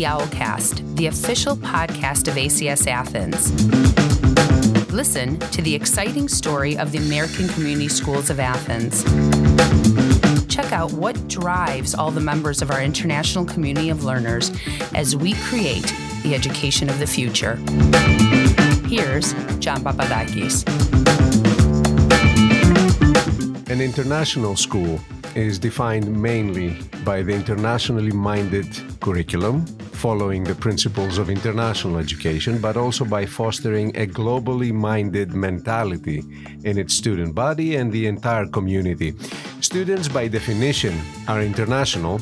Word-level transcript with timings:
the 0.00 0.06
Owlcast, 0.06 0.96
the 0.96 1.08
official 1.08 1.54
podcast 1.54 2.26
of 2.26 2.32
ACS 2.36 2.86
Athens. 2.86 3.52
Listen 4.90 5.38
to 5.50 5.60
the 5.60 5.74
exciting 5.74 6.26
story 6.26 6.78
of 6.78 6.90
the 6.90 6.96
American 6.96 7.46
Community 7.48 7.88
Schools 7.88 8.30
of 8.30 8.40
Athens. 8.40 9.04
Check 10.46 10.72
out 10.72 10.90
what 10.92 11.28
drives 11.28 11.94
all 11.94 12.10
the 12.10 12.20
members 12.20 12.62
of 12.62 12.70
our 12.70 12.82
international 12.82 13.44
community 13.44 13.90
of 13.90 14.02
learners 14.02 14.50
as 14.94 15.14
we 15.14 15.34
create 15.34 15.94
the 16.22 16.34
education 16.34 16.88
of 16.88 16.98
the 16.98 17.06
future. 17.06 17.56
Here's 18.88 19.34
John 19.58 19.82
Papadakis. 19.84 20.64
An 23.68 23.82
international 23.82 24.56
school 24.56 24.98
is 25.34 25.58
defined 25.58 26.10
mainly 26.10 26.78
by 27.04 27.22
the 27.22 27.32
internationally 27.32 28.12
minded 28.12 28.66
curriculum, 29.00 29.66
following 30.00 30.42
the 30.42 30.54
principles 30.54 31.18
of 31.18 31.28
international 31.28 31.98
education, 31.98 32.58
but 32.58 32.74
also 32.74 33.04
by 33.04 33.26
fostering 33.26 33.94
a 33.98 34.06
globally 34.06 34.72
minded 34.72 35.34
mentality 35.34 36.24
in 36.64 36.78
its 36.78 36.94
student 36.94 37.34
body 37.34 37.76
and 37.76 37.92
the 37.92 38.06
entire 38.06 38.46
community. 38.46 39.12
Students, 39.60 40.08
by 40.08 40.26
definition, 40.26 40.98
are 41.28 41.42
international, 41.42 42.18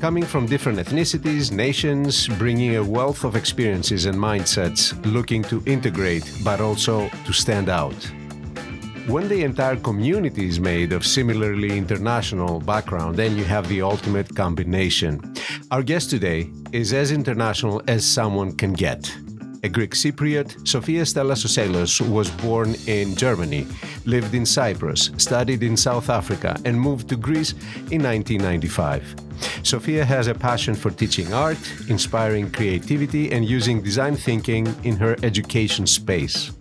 coming 0.00 0.24
from 0.24 0.44
different 0.44 0.78
ethnicities, 0.78 1.50
nations, 1.50 2.28
bringing 2.36 2.76
a 2.76 2.84
wealth 2.84 3.24
of 3.24 3.36
experiences 3.36 4.04
and 4.04 4.18
mindsets, 4.18 4.92
looking 5.10 5.42
to 5.44 5.62
integrate, 5.64 6.30
but 6.44 6.60
also 6.60 7.08
to 7.24 7.32
stand 7.32 7.70
out. 7.70 7.96
When 9.06 9.28
the 9.28 9.44
entire 9.44 9.76
community 9.76 10.48
is 10.48 10.58
made 10.58 10.94
of 10.94 11.06
similarly 11.06 11.76
international 11.76 12.58
background, 12.60 13.16
then 13.16 13.36
you 13.36 13.44
have 13.44 13.68
the 13.68 13.82
ultimate 13.82 14.34
combination. 14.34 15.20
Our 15.70 15.82
guest 15.82 16.08
today 16.08 16.50
is 16.72 16.94
as 16.94 17.12
international 17.12 17.82
as 17.86 18.02
someone 18.02 18.56
can 18.56 18.72
get. 18.72 19.14
A 19.62 19.68
Greek 19.68 19.90
Cypriot, 19.90 20.66
Sofia 20.66 21.04
Stella 21.04 21.34
Soselos 21.34 22.00
was 22.00 22.30
born 22.30 22.76
in 22.86 23.14
Germany, 23.14 23.66
lived 24.06 24.34
in 24.34 24.46
Cyprus, 24.46 25.10
studied 25.18 25.62
in 25.62 25.76
South 25.76 26.08
Africa, 26.08 26.58
and 26.64 26.80
moved 26.80 27.10
to 27.10 27.16
Greece 27.16 27.52
in 27.90 28.02
1995. 28.02 29.16
Sofia 29.62 30.02
has 30.02 30.28
a 30.28 30.34
passion 30.34 30.74
for 30.74 30.90
teaching 30.90 31.30
art, 31.34 31.58
inspiring 31.90 32.50
creativity, 32.50 33.32
and 33.32 33.44
using 33.44 33.82
design 33.82 34.16
thinking 34.16 34.66
in 34.82 34.96
her 34.96 35.14
education 35.22 35.86
space. 35.86 36.52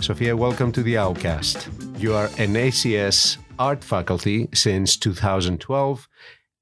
Sofia, 0.00 0.36
welcome 0.36 0.70
to 0.72 0.82
the 0.82 0.94
Owlcast. 0.94 1.68
You 2.00 2.14
are 2.14 2.26
an 2.38 2.54
ACS 2.54 3.38
art 3.58 3.82
faculty 3.82 4.48
since 4.52 4.96
2012. 4.96 6.08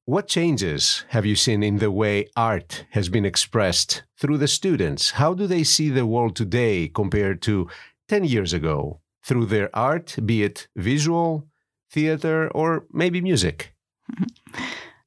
What 0.07 0.29
changes 0.29 1.05
have 1.09 1.27
you 1.27 1.35
seen 1.35 1.63
in 1.63 1.79
the 1.79 1.91
way 1.91 2.29
art 2.37 2.87
has 2.91 3.09
been 3.09 3.25
expressed 3.25 4.05
through 4.19 4.39
the 4.39 4.49
students? 4.49 5.11
How 5.11 5.35
do 5.35 5.47
they 5.47 5.65
see 5.65 5.91
the 5.91 6.07
world 6.07 6.37
today 6.37 6.89
compared 6.89 7.43
to 7.43 7.69
10 8.09 8.25
years 8.25 8.53
ago 8.53 9.01
through 9.25 9.47
their 9.47 9.69
art, 9.77 10.17
be 10.25 10.43
it 10.45 10.69
visual, 10.77 11.47
theater, 11.91 12.48
or 12.55 12.87
maybe 12.93 13.21
music? 13.21 13.75
Mm-hmm. 14.13 14.65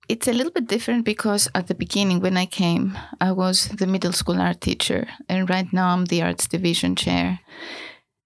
It's 0.09 0.27
a 0.27 0.33
little 0.33 0.51
bit 0.51 0.67
different 0.67 1.05
because 1.05 1.49
at 1.55 1.67
the 1.67 1.75
beginning, 1.75 2.19
when 2.19 2.37
I 2.37 2.45
came, 2.45 2.97
I 3.19 3.31
was 3.31 3.67
the 3.69 3.87
middle 3.87 4.13
school 4.13 4.39
art 4.39 4.61
teacher, 4.61 5.07
and 5.27 5.49
right 5.49 5.71
now 5.73 5.89
I'm 5.89 6.05
the 6.05 6.21
arts 6.21 6.47
division 6.47 6.95
chair 6.95 7.39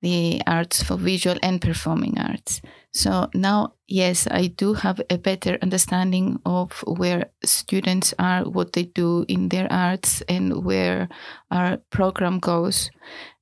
the 0.01 0.41
arts 0.47 0.81
for 0.83 0.97
visual 0.97 1.37
and 1.43 1.61
performing 1.61 2.17
arts. 2.19 2.61
So 2.93 3.29
now, 3.33 3.73
yes, 3.87 4.27
I 4.29 4.47
do 4.47 4.73
have 4.73 4.99
a 5.09 5.17
better 5.17 5.57
understanding 5.61 6.39
of 6.45 6.83
where 6.85 7.31
students 7.43 8.13
are, 8.19 8.43
what 8.43 8.73
they 8.73 8.83
do 8.83 9.25
in 9.27 9.49
their 9.49 9.71
arts, 9.71 10.21
and 10.27 10.65
where 10.65 11.07
our 11.49 11.77
program 11.89 12.39
goes. 12.39 12.89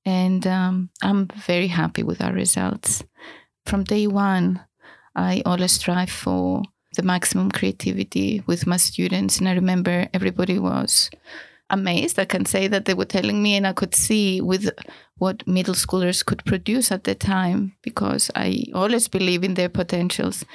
And 0.06 0.46
um, 0.46 0.90
I'm 1.02 1.28
very 1.28 1.68
happy 1.68 2.04
with 2.04 2.22
our 2.22 2.34
results. 2.34 3.04
From 3.66 3.84
day 3.84 4.08
one, 4.08 4.62
I 5.16 5.42
always 5.46 5.72
strive 5.72 6.12
for 6.12 6.64
the 6.96 7.04
maximum 7.04 7.52
creativity 7.52 8.44
with 8.46 8.68
my 8.68 8.78
students. 8.78 9.40
And 9.40 9.48
I 9.48 9.54
remember 9.54 10.08
everybody 10.14 10.60
was 10.60 11.10
amazed. 11.70 12.20
I 12.20 12.26
can 12.26 12.46
say 12.46 12.68
that 12.68 12.86
they 12.86 12.94
were 12.94 13.06
telling 13.06 13.42
me, 13.42 13.56
and 13.56 13.68
I 13.68 13.74
could 13.74 13.96
see 13.96 14.42
with 14.42 14.70
what 15.18 15.48
middle 15.48 15.76
schoolers 15.76 16.26
could 16.26 16.44
produce 16.46 16.92
at 16.92 17.04
the 17.04 17.16
time 17.16 17.76
because 17.82 18.32
I 18.36 18.66
always 18.74 19.08
believe 19.08 19.44
in 19.44 19.54
their 19.54 19.70
potentials. 19.70 20.46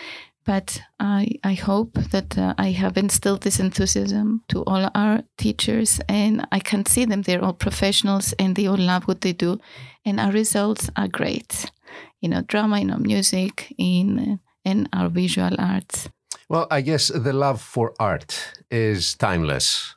But 0.46 0.82
I, 1.00 1.28
I 1.42 1.54
hope 1.54 1.94
that 1.94 2.36
uh, 2.36 2.54
I 2.58 2.72
have 2.72 2.98
instilled 2.98 3.42
this 3.42 3.60
enthusiasm 3.60 4.42
to 4.48 4.62
all 4.64 4.90
our 4.94 5.22
teachers, 5.38 6.00
and 6.08 6.46
I 6.52 6.58
can 6.58 6.84
see 6.84 7.06
them. 7.06 7.22
They're 7.22 7.42
all 7.42 7.54
professionals 7.54 8.34
and 8.38 8.54
they 8.54 8.66
all 8.66 8.76
love 8.76 9.04
what 9.04 9.22
they 9.22 9.32
do, 9.32 9.58
and 10.04 10.20
our 10.20 10.32
results 10.32 10.90
are 10.96 11.08
great. 11.08 11.70
You 12.20 12.28
know, 12.28 12.42
drama, 12.42 12.78
you 12.78 12.86
know, 12.86 12.98
music, 12.98 13.72
in 13.78 14.38
in 14.64 14.88
our 14.92 15.08
visual 15.08 15.56
arts. 15.58 16.10
Well, 16.48 16.66
I 16.70 16.82
guess 16.82 17.08
the 17.08 17.32
love 17.32 17.60
for 17.62 17.94
art 17.98 18.52
is 18.70 19.14
timeless 19.14 19.94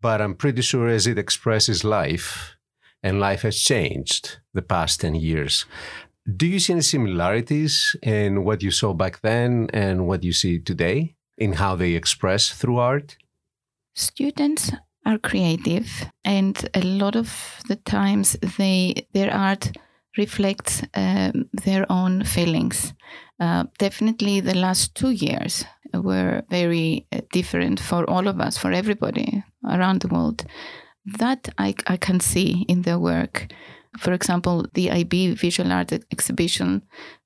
but 0.00 0.20
I'm 0.20 0.34
pretty 0.34 0.62
sure 0.62 0.88
as 0.88 1.06
it 1.06 1.18
expresses 1.18 1.84
life, 1.84 2.56
and 3.02 3.20
life 3.20 3.42
has 3.42 3.58
changed 3.58 4.38
the 4.54 4.62
past 4.62 5.00
10 5.00 5.14
years. 5.14 5.66
Do 6.36 6.46
you 6.46 6.58
see 6.58 6.74
any 6.74 6.82
similarities 6.82 7.96
in 8.02 8.44
what 8.44 8.62
you 8.62 8.70
saw 8.70 8.92
back 8.92 9.20
then 9.20 9.68
and 9.72 10.06
what 10.06 10.24
you 10.24 10.32
see 10.32 10.58
today 10.58 11.14
in 11.38 11.54
how 11.54 11.76
they 11.76 11.92
express 11.92 12.50
through 12.50 12.78
art? 12.78 13.16
Students 13.94 14.72
are 15.06 15.18
creative, 15.18 15.88
and 16.24 16.68
a 16.74 16.82
lot 16.82 17.16
of 17.16 17.60
the 17.68 17.76
times 17.76 18.36
they 18.58 19.06
their 19.14 19.32
art 19.32 19.72
reflects 20.18 20.82
um, 20.94 21.48
their 21.64 21.86
own 21.90 22.24
feelings. 22.24 22.92
Uh, 23.40 23.64
definitely, 23.78 24.40
the 24.40 24.54
last 24.54 24.94
two 24.94 25.10
years 25.10 25.64
were 25.94 26.42
very 26.50 27.06
uh, 27.12 27.20
different 27.32 27.80
for 27.80 28.08
all 28.08 28.28
of 28.28 28.40
us, 28.40 28.56
for 28.58 28.72
everybody 28.72 29.42
around 29.64 30.00
the 30.00 30.08
world. 30.08 30.44
That 31.04 31.48
I, 31.58 31.74
I 31.86 31.96
can 31.96 32.20
see 32.20 32.64
in 32.68 32.82
their 32.82 32.98
work. 32.98 33.52
For 33.98 34.12
example, 34.12 34.66
the 34.74 34.90
IB 34.90 35.34
Visual 35.34 35.72
Art 35.72 35.92
Exhibition, 36.12 36.82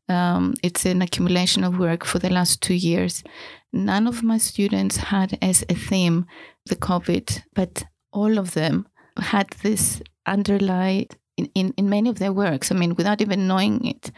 um, 0.08 0.54
it's 0.62 0.86
an 0.86 1.02
accumulation 1.02 1.64
of 1.64 1.78
work 1.78 2.04
for 2.04 2.18
the 2.18 2.30
last 2.30 2.62
two 2.62 2.74
years. 2.74 3.24
None 3.72 4.06
of 4.06 4.22
my 4.22 4.38
students 4.38 4.96
had 4.96 5.38
as 5.42 5.64
a 5.68 5.74
theme 5.74 6.26
the 6.66 6.76
COVID, 6.76 7.42
but 7.54 7.84
all 8.12 8.38
of 8.38 8.54
them 8.54 8.86
had 9.16 9.50
this 9.62 10.02
underlying 10.26 11.08
in, 11.36 11.50
in, 11.54 11.74
in 11.76 11.88
many 11.88 12.10
of 12.10 12.18
their 12.18 12.32
works. 12.32 12.70
I 12.70 12.74
mean, 12.74 12.94
without 12.94 13.20
even 13.20 13.46
knowing 13.46 13.84
it, 13.86 14.10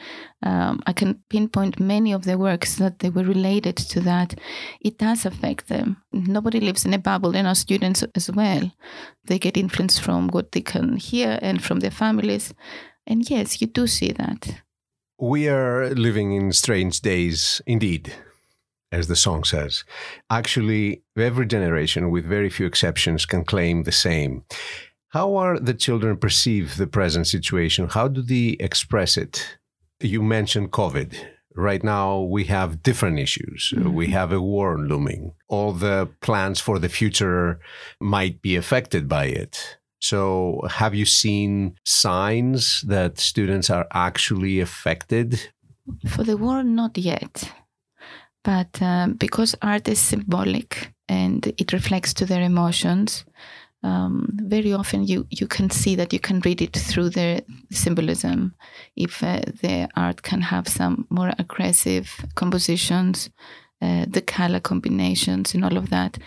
um, 0.42 0.80
I 0.86 0.92
can 0.92 1.22
pinpoint 1.30 1.80
many 1.80 2.12
of 2.12 2.24
their 2.24 2.38
works 2.38 2.76
that 2.76 2.98
they 2.98 3.10
were 3.10 3.24
related 3.24 3.76
to 3.76 4.00
that. 4.00 4.34
It 4.80 4.98
does 4.98 5.24
affect 5.24 5.68
them. 5.68 6.02
Nobody 6.12 6.60
lives 6.60 6.84
in 6.84 6.94
a 6.94 6.98
bubble, 6.98 7.36
and 7.36 7.46
our 7.46 7.54
students 7.54 8.04
as 8.14 8.30
well. 8.30 8.70
They 9.24 9.38
get 9.38 9.56
influence 9.56 9.98
from 9.98 10.28
what 10.28 10.52
they 10.52 10.62
can 10.62 10.96
hear 10.96 11.38
and 11.42 11.62
from 11.62 11.80
their 11.80 11.90
families. 11.90 12.54
And 13.06 13.28
yes, 13.28 13.60
you 13.60 13.66
do 13.66 13.86
see 13.86 14.12
that. 14.12 14.62
We 15.18 15.48
are 15.48 15.90
living 15.90 16.32
in 16.32 16.52
strange 16.52 17.00
days 17.00 17.62
indeed 17.66 18.12
as 18.94 19.08
the 19.08 19.16
song 19.16 19.42
says. 19.42 19.84
Actually, 20.30 21.02
every 21.18 21.46
generation, 21.46 22.10
with 22.10 22.24
very 22.24 22.48
few 22.48 22.64
exceptions, 22.64 23.26
can 23.26 23.44
claim 23.44 23.82
the 23.82 23.92
same. 23.92 24.44
How 25.14 25.36
are 25.36 25.60
the 25.60 25.74
children 25.74 26.16
perceive 26.16 26.76
the 26.76 26.88
present 26.88 27.28
situation? 27.28 27.88
How 27.88 28.08
do 28.08 28.20
they 28.20 28.56
express 28.58 29.16
it? 29.16 29.58
You 30.00 30.20
mentioned 30.20 30.72
COVID. 30.72 31.14
Right 31.54 31.84
now, 31.84 32.22
we 32.22 32.42
have 32.46 32.82
different 32.82 33.20
issues. 33.20 33.72
Mm-hmm. 33.76 33.94
We 33.94 34.08
have 34.08 34.32
a 34.32 34.40
war 34.40 34.76
looming. 34.76 35.34
All 35.46 35.72
the 35.72 36.08
plans 36.20 36.58
for 36.58 36.80
the 36.80 36.88
future 36.88 37.60
might 38.00 38.42
be 38.42 38.56
affected 38.56 39.08
by 39.08 39.26
it. 39.26 39.78
So, 40.00 40.62
have 40.68 40.96
you 40.96 41.06
seen 41.06 41.76
signs 41.84 42.82
that 42.82 43.20
students 43.20 43.70
are 43.70 43.86
actually 43.92 44.58
affected? 44.58 45.40
For 46.08 46.24
the 46.24 46.36
war, 46.36 46.64
not 46.64 46.98
yet. 46.98 47.52
But 48.42 48.82
um, 48.82 49.12
because 49.12 49.54
art 49.62 49.86
is 49.86 50.00
symbolic 50.00 50.92
and 51.08 51.46
it 51.56 51.72
reflects 51.72 52.12
to 52.14 52.26
their 52.26 52.42
emotions, 52.42 53.24
um, 53.84 54.30
very 54.32 54.72
often 54.72 55.06
you, 55.06 55.26
you 55.30 55.46
can 55.46 55.70
see 55.70 55.94
that 55.96 56.12
you 56.12 56.18
can 56.18 56.40
read 56.40 56.62
it 56.62 56.74
through 56.74 57.10
the 57.10 57.44
symbolism. 57.70 58.54
If 58.96 59.22
uh, 59.22 59.40
the 59.60 59.88
art 59.94 60.22
can 60.22 60.40
have 60.40 60.66
some 60.66 61.06
more 61.10 61.32
aggressive 61.38 62.08
compositions, 62.34 63.30
uh, 63.82 64.06
the 64.08 64.22
color 64.22 64.60
combinations, 64.60 65.54
and 65.54 65.64
all 65.64 65.76
of 65.76 65.90
that. 65.90 66.18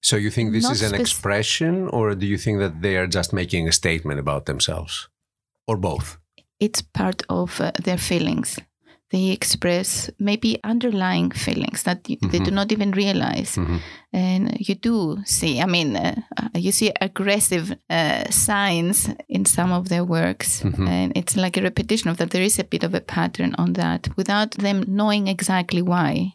So 0.00 0.16
you 0.16 0.30
think 0.30 0.52
this 0.52 0.64
Not 0.64 0.72
is 0.72 0.82
an 0.82 0.94
expression, 0.94 1.88
or 1.88 2.14
do 2.14 2.26
you 2.26 2.38
think 2.38 2.58
that 2.60 2.80
they 2.80 2.96
are 2.96 3.06
just 3.06 3.32
making 3.32 3.68
a 3.68 3.72
statement 3.72 4.18
about 4.18 4.46
themselves, 4.46 5.08
or 5.68 5.76
both? 5.76 6.18
It's 6.58 6.80
part 6.80 7.22
of 7.28 7.60
uh, 7.60 7.72
their 7.84 7.98
feelings. 7.98 8.58
They 9.12 9.28
express 9.28 10.10
maybe 10.18 10.58
underlying 10.64 11.30
feelings 11.30 11.82
that 11.82 12.02
mm-hmm. 12.02 12.28
they 12.28 12.38
do 12.38 12.46
mm-hmm. 12.46 12.54
not 12.54 12.72
even 12.72 12.90
realize. 12.92 13.56
Mm-hmm. 13.56 13.76
And 14.14 14.56
you 14.68 14.74
do 14.74 15.18
see, 15.24 15.60
I 15.60 15.66
mean, 15.66 15.96
uh, 15.96 16.14
you 16.54 16.72
see 16.72 16.92
aggressive 17.00 17.76
uh, 17.90 18.30
signs 18.30 19.10
in 19.28 19.44
some 19.44 19.70
of 19.70 19.90
their 19.90 20.04
works. 20.04 20.62
Mm-hmm. 20.62 20.88
And 20.88 21.12
it's 21.14 21.36
like 21.36 21.56
a 21.56 21.62
repetition 21.62 22.10
of 22.10 22.16
that. 22.16 22.30
There 22.30 22.42
is 22.42 22.58
a 22.58 22.64
bit 22.64 22.84
of 22.84 22.94
a 22.94 23.00
pattern 23.00 23.54
on 23.58 23.74
that 23.74 24.08
without 24.16 24.52
them 24.52 24.84
knowing 24.88 25.28
exactly 25.28 25.82
why. 25.82 26.34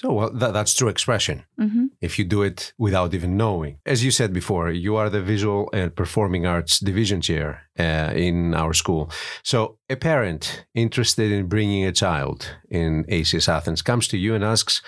So, 0.00 0.12
well, 0.12 0.30
that, 0.30 0.54
that's 0.54 0.72
true 0.72 0.88
expression. 0.88 1.44
Mm-hmm. 1.60 1.86
If 2.00 2.18
you 2.18 2.24
do 2.24 2.40
it 2.40 2.72
without 2.78 3.12
even 3.12 3.36
knowing. 3.36 3.80
As 3.84 4.02
you 4.02 4.10
said 4.10 4.32
before, 4.32 4.70
you 4.70 4.96
are 4.96 5.10
the 5.10 5.20
visual 5.20 5.68
and 5.74 5.94
performing 5.94 6.46
arts 6.46 6.80
division 6.80 7.20
chair 7.20 7.68
uh, 7.78 8.10
in 8.14 8.54
our 8.54 8.72
school. 8.72 9.10
So, 9.42 9.76
a 9.90 9.96
parent 9.96 10.64
interested 10.74 11.30
in 11.30 11.48
bringing 11.48 11.84
a 11.84 11.92
child 11.92 12.56
in 12.70 13.04
ACS 13.04 13.46
Athens 13.46 13.82
comes 13.82 14.08
to 14.08 14.16
you 14.16 14.34
and 14.34 14.42
asks, 14.42 14.80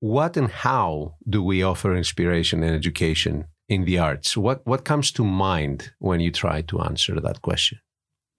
What 0.00 0.38
and 0.38 0.50
how 0.50 1.16
do 1.28 1.42
we 1.42 1.62
offer 1.62 1.94
inspiration 1.94 2.62
and 2.62 2.74
education 2.74 3.48
in 3.68 3.84
the 3.84 3.98
arts? 3.98 4.34
What, 4.34 4.66
what 4.66 4.86
comes 4.86 5.12
to 5.12 5.24
mind 5.24 5.92
when 5.98 6.20
you 6.20 6.30
try 6.30 6.62
to 6.62 6.80
answer 6.80 7.20
that 7.20 7.42
question? 7.42 7.80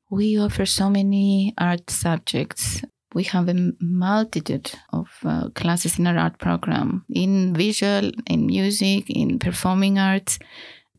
We 0.10 0.40
offer 0.40 0.66
so 0.66 0.90
many 0.90 1.54
art 1.56 1.92
subjects 1.92 2.82
we 3.14 3.24
have 3.24 3.50
a 3.50 3.74
multitude 3.80 4.72
of 4.94 5.08
uh, 5.26 5.50
classes 5.56 5.98
in 5.98 6.08
our 6.08 6.18
art 6.18 6.38
program 6.38 7.06
in 7.10 7.54
visual, 7.54 8.12
in 8.28 8.46
music, 8.46 9.10
in 9.10 9.40
performing 9.40 9.98
arts, 9.98 10.38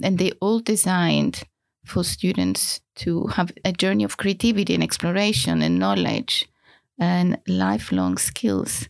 and 0.02 0.18
they 0.18 0.32
all 0.40 0.60
designed 0.60 1.42
for 1.84 2.04
students 2.04 2.80
to 2.94 3.26
have 3.28 3.52
a 3.64 3.72
journey 3.72 4.04
of 4.04 4.16
creativity 4.16 4.74
and 4.74 4.82
exploration 4.82 5.62
and 5.62 5.78
knowledge 5.78 6.48
and 6.98 7.38
lifelong 7.46 8.18
skills. 8.18 8.88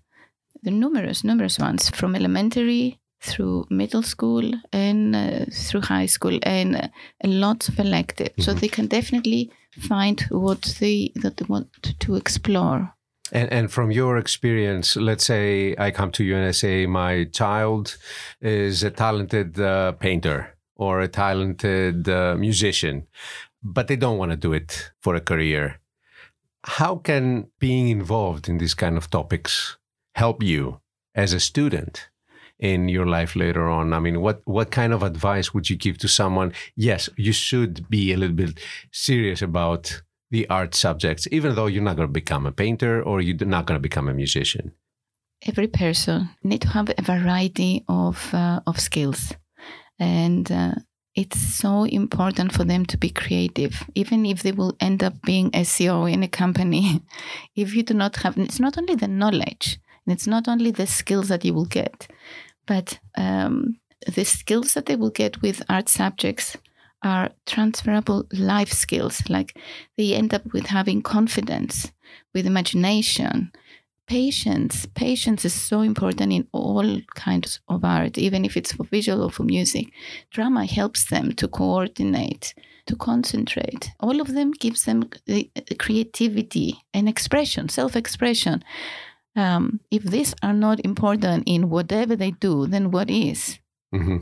The 0.62 0.70
numerous, 0.70 1.24
numerous 1.24 1.58
ones 1.58 1.88
from 1.90 2.14
elementary 2.14 2.98
through 3.20 3.66
middle 3.70 4.02
school 4.02 4.50
and 4.72 5.14
uh, 5.14 5.44
through 5.52 5.82
high 5.82 6.06
school 6.06 6.38
and 6.42 6.76
uh, 6.76 6.88
lots 7.24 7.68
of 7.68 7.78
elective. 7.78 8.28
Mm-hmm. 8.28 8.42
So 8.42 8.54
they 8.54 8.68
can 8.68 8.86
definitely 8.86 9.52
find 9.72 10.20
what 10.30 10.62
they 10.80 11.12
that 11.16 11.36
they 11.36 11.44
want 11.48 11.94
to 12.00 12.16
explore. 12.16 12.94
And, 13.32 13.52
and 13.52 13.70
from 13.70 13.90
your 13.90 14.16
experience, 14.18 14.96
let's 14.96 15.24
say 15.24 15.74
I 15.78 15.90
come 15.90 16.10
to 16.12 16.24
you 16.24 16.36
and 16.36 16.46
I 16.46 16.50
say 16.50 16.86
my 16.86 17.24
child 17.24 17.96
is 18.40 18.82
a 18.82 18.90
talented 18.90 19.58
uh, 19.60 19.92
painter 19.92 20.56
or 20.76 21.00
a 21.00 21.08
talented 21.08 22.08
uh, 22.08 22.34
musician, 22.36 23.06
but 23.62 23.86
they 23.86 23.96
don't 23.96 24.18
want 24.18 24.32
to 24.32 24.36
do 24.36 24.52
it 24.52 24.90
for 25.00 25.14
a 25.14 25.20
career. 25.20 25.80
How 26.64 26.96
can 26.96 27.48
being 27.58 27.88
involved 27.88 28.48
in 28.48 28.58
these 28.58 28.74
kind 28.74 28.96
of 28.96 29.10
topics 29.10 29.76
help 30.14 30.42
you 30.42 30.80
as 31.14 31.32
a 31.32 31.40
student 31.40 32.08
in 32.58 32.88
your 32.88 33.06
life 33.06 33.36
later 33.36 33.68
on? 33.68 33.92
I 33.92 34.00
mean, 34.00 34.20
what 34.20 34.42
what 34.44 34.70
kind 34.70 34.92
of 34.92 35.02
advice 35.02 35.54
would 35.54 35.70
you 35.70 35.76
give 35.76 35.98
to 35.98 36.08
someone? 36.08 36.52
Yes, 36.76 37.08
you 37.16 37.32
should 37.32 37.88
be 37.88 38.12
a 38.12 38.16
little 38.16 38.36
bit 38.36 38.58
serious 38.90 39.40
about 39.40 40.02
the 40.30 40.48
art 40.48 40.74
subjects, 40.74 41.26
even 41.30 41.54
though 41.54 41.66
you're 41.66 41.82
not 41.82 41.96
going 41.96 42.08
to 42.08 42.12
become 42.12 42.46
a 42.46 42.52
painter 42.52 43.02
or 43.02 43.20
you're 43.20 43.46
not 43.46 43.66
going 43.66 43.76
to 43.76 43.82
become 43.82 44.08
a 44.08 44.14
musician? 44.14 44.72
Every 45.46 45.68
person 45.68 46.30
need 46.42 46.62
to 46.62 46.68
have 46.68 46.90
a 46.96 47.02
variety 47.02 47.84
of 47.88 48.32
uh, 48.34 48.60
of 48.66 48.78
skills, 48.78 49.32
and 49.98 50.50
uh, 50.52 50.74
it's 51.14 51.38
so 51.38 51.84
important 51.84 52.52
for 52.52 52.64
them 52.64 52.84
to 52.86 52.98
be 52.98 53.08
creative, 53.10 53.82
even 53.94 54.26
if 54.26 54.42
they 54.42 54.52
will 54.52 54.76
end 54.80 55.02
up 55.02 55.14
being 55.22 55.48
a 55.48 55.62
CEO 55.62 56.10
in 56.10 56.22
a 56.22 56.28
company. 56.28 57.02
if 57.56 57.74
you 57.74 57.82
do 57.82 57.94
not 57.94 58.16
have, 58.16 58.36
it's 58.38 58.60
not 58.60 58.76
only 58.76 58.94
the 58.94 59.08
knowledge, 59.08 59.80
and 60.04 60.12
it's 60.14 60.26
not 60.26 60.46
only 60.46 60.70
the 60.70 60.86
skills 60.86 61.28
that 61.28 61.44
you 61.44 61.54
will 61.54 61.64
get, 61.66 62.06
but 62.66 63.00
um, 63.16 63.80
the 64.06 64.24
skills 64.24 64.74
that 64.74 64.86
they 64.86 64.96
will 64.96 65.10
get 65.10 65.40
with 65.42 65.62
art 65.68 65.88
subjects 65.88 66.56
are 67.02 67.30
transferable 67.46 68.26
life 68.32 68.72
skills. 68.72 69.22
Like 69.28 69.56
they 69.96 70.14
end 70.14 70.34
up 70.34 70.52
with 70.52 70.66
having 70.66 71.02
confidence, 71.02 71.92
with 72.34 72.46
imagination, 72.46 73.52
patience. 74.06 74.86
Patience 74.94 75.44
is 75.44 75.54
so 75.54 75.82
important 75.82 76.32
in 76.32 76.46
all 76.52 77.00
kinds 77.14 77.60
of 77.68 77.84
art, 77.84 78.18
even 78.18 78.44
if 78.44 78.56
it's 78.56 78.72
for 78.72 78.84
visual 78.84 79.22
or 79.22 79.30
for 79.30 79.44
music. 79.44 79.86
Drama 80.30 80.66
helps 80.66 81.04
them 81.04 81.32
to 81.32 81.46
coordinate, 81.46 82.54
to 82.86 82.96
concentrate. 82.96 83.90
All 84.00 84.20
of 84.20 84.34
them 84.34 84.50
gives 84.50 84.84
them 84.84 85.08
the 85.26 85.48
creativity 85.78 86.82
and 86.92 87.08
expression, 87.08 87.68
self-expression. 87.68 88.64
Um, 89.36 89.78
if 89.92 90.02
these 90.02 90.34
are 90.42 90.52
not 90.52 90.80
important 90.80 91.44
in 91.46 91.70
whatever 91.70 92.16
they 92.16 92.32
do, 92.32 92.66
then 92.66 92.90
what 92.90 93.08
is? 93.08 93.60
Mm-hmm. 93.94 94.16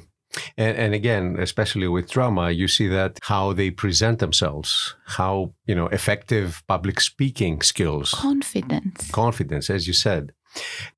And, 0.57 0.77
and, 0.77 0.95
again, 0.95 1.37
especially 1.39 1.89
with 1.89 2.11
drama, 2.11 2.51
you 2.51 2.69
see 2.69 2.87
that 2.89 3.19
how 3.23 3.53
they 3.53 3.71
present 3.71 4.19
themselves, 4.19 4.95
how 5.07 5.55
you 5.67 5.75
know 5.75 5.87
effective 5.87 6.63
public 6.67 7.01
speaking 7.01 7.63
skills, 7.63 8.11
confidence, 8.11 9.11
confidence, 9.11 9.71
as 9.71 9.87
you 9.87 9.95
said. 9.95 10.33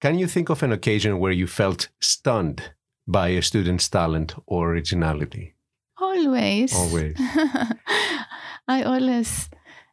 Can 0.00 0.18
you 0.18 0.26
think 0.26 0.48
of 0.48 0.62
an 0.62 0.72
occasion 0.72 1.18
where 1.18 1.32
you 1.32 1.46
felt 1.46 1.88
stunned 2.00 2.72
by 3.06 3.28
a 3.28 3.42
student's 3.42 3.88
talent 3.88 4.34
or 4.46 4.70
originality? 4.72 5.54
Always, 6.00 6.74
always. 6.74 7.16
I 8.68 8.82
always 8.82 9.50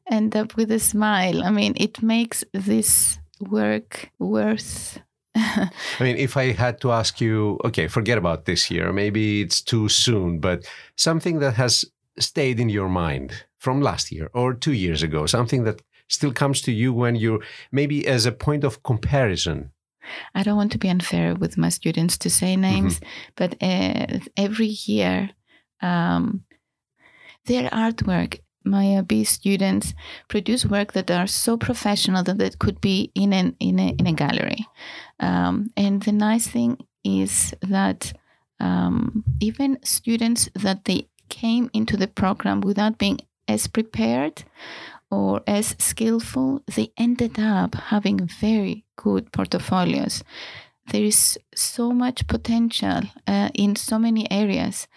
end 0.09 0.35
up 0.35 0.55
with 0.55 0.71
a 0.71 0.79
smile. 0.79 1.43
I 1.43 1.51
mean, 1.51 1.73
it 1.77 2.01
makes 2.01 2.43
this 2.53 3.19
work 3.39 4.09
worth 4.19 4.99
I 5.37 6.03
mean, 6.03 6.17
if 6.17 6.35
I 6.35 6.51
had 6.51 6.81
to 6.81 6.91
ask 6.91 7.21
you, 7.21 7.59
okay, 7.63 7.87
forget 7.87 8.17
about 8.17 8.45
this 8.45 8.71
year, 8.71 8.91
maybe 8.91 9.41
it's 9.41 9.61
too 9.61 9.89
soon, 9.89 10.39
but 10.39 10.67
something 10.95 11.39
that 11.39 11.53
has 11.55 11.85
stayed 12.19 12.59
in 12.59 12.69
your 12.69 12.89
mind 12.89 13.45
from 13.57 13.81
last 13.81 14.11
year 14.11 14.29
or 14.33 14.53
two 14.53 14.73
years 14.73 15.03
ago, 15.03 15.25
something 15.25 15.63
that 15.63 15.81
still 16.09 16.31
comes 16.31 16.61
to 16.61 16.71
you 16.71 16.93
when 16.93 17.15
you're 17.15 17.41
maybe 17.71 18.07
as 18.07 18.25
a 18.25 18.31
point 18.31 18.63
of 18.63 18.81
comparison. 18.83 19.71
I 20.33 20.43
don't 20.43 20.55
want 20.55 20.71
to 20.71 20.77
be 20.77 20.89
unfair 20.89 21.35
with 21.35 21.57
my 21.57 21.69
students 21.69 22.17
to 22.19 22.29
say 22.29 22.55
names, 22.55 22.99
mm-hmm. 22.99 23.09
but 23.35 23.55
uh, 23.61 24.19
every 24.37 24.77
year, 24.85 25.31
um, 25.81 26.43
their 27.45 27.69
artwork 27.69 28.39
my 28.67 28.97
IB 28.97 29.23
students 29.23 29.93
produce 30.27 30.65
work 30.65 30.93
that 30.93 31.09
are 31.09 31.27
so 31.27 31.57
professional 31.57 32.23
that 32.23 32.41
it 32.41 32.59
could 32.59 32.79
be 32.81 33.11
in 33.15 33.33
an 33.33 33.55
in 33.59 33.79
a 33.79 33.89
in 33.97 34.07
a 34.07 34.13
gallery. 34.13 34.67
Um, 35.19 35.71
and 35.75 36.01
the 36.03 36.11
nice 36.11 36.47
thing 36.47 36.77
is 37.03 37.53
that 37.61 38.13
um, 38.59 39.23
even 39.39 39.79
students 39.83 40.49
that 40.53 40.85
they 40.85 41.07
came 41.29 41.69
into 41.73 41.97
the 41.97 42.07
program 42.07 42.61
without 42.61 42.97
being 42.97 43.19
as 43.47 43.67
prepared 43.67 44.43
or 45.09 45.41
as 45.47 45.75
skillful, 45.79 46.61
they 46.75 46.91
ended 46.97 47.39
up 47.39 47.75
having 47.75 48.27
very 48.27 48.85
good 48.97 49.31
portfolios. 49.31 50.23
There 50.91 51.03
is 51.03 51.37
so 51.53 51.91
much 51.91 52.27
potential 52.27 53.01
uh, 53.25 53.49
in 53.53 53.75
so 53.75 53.99
many 53.99 54.29
areas 54.31 54.87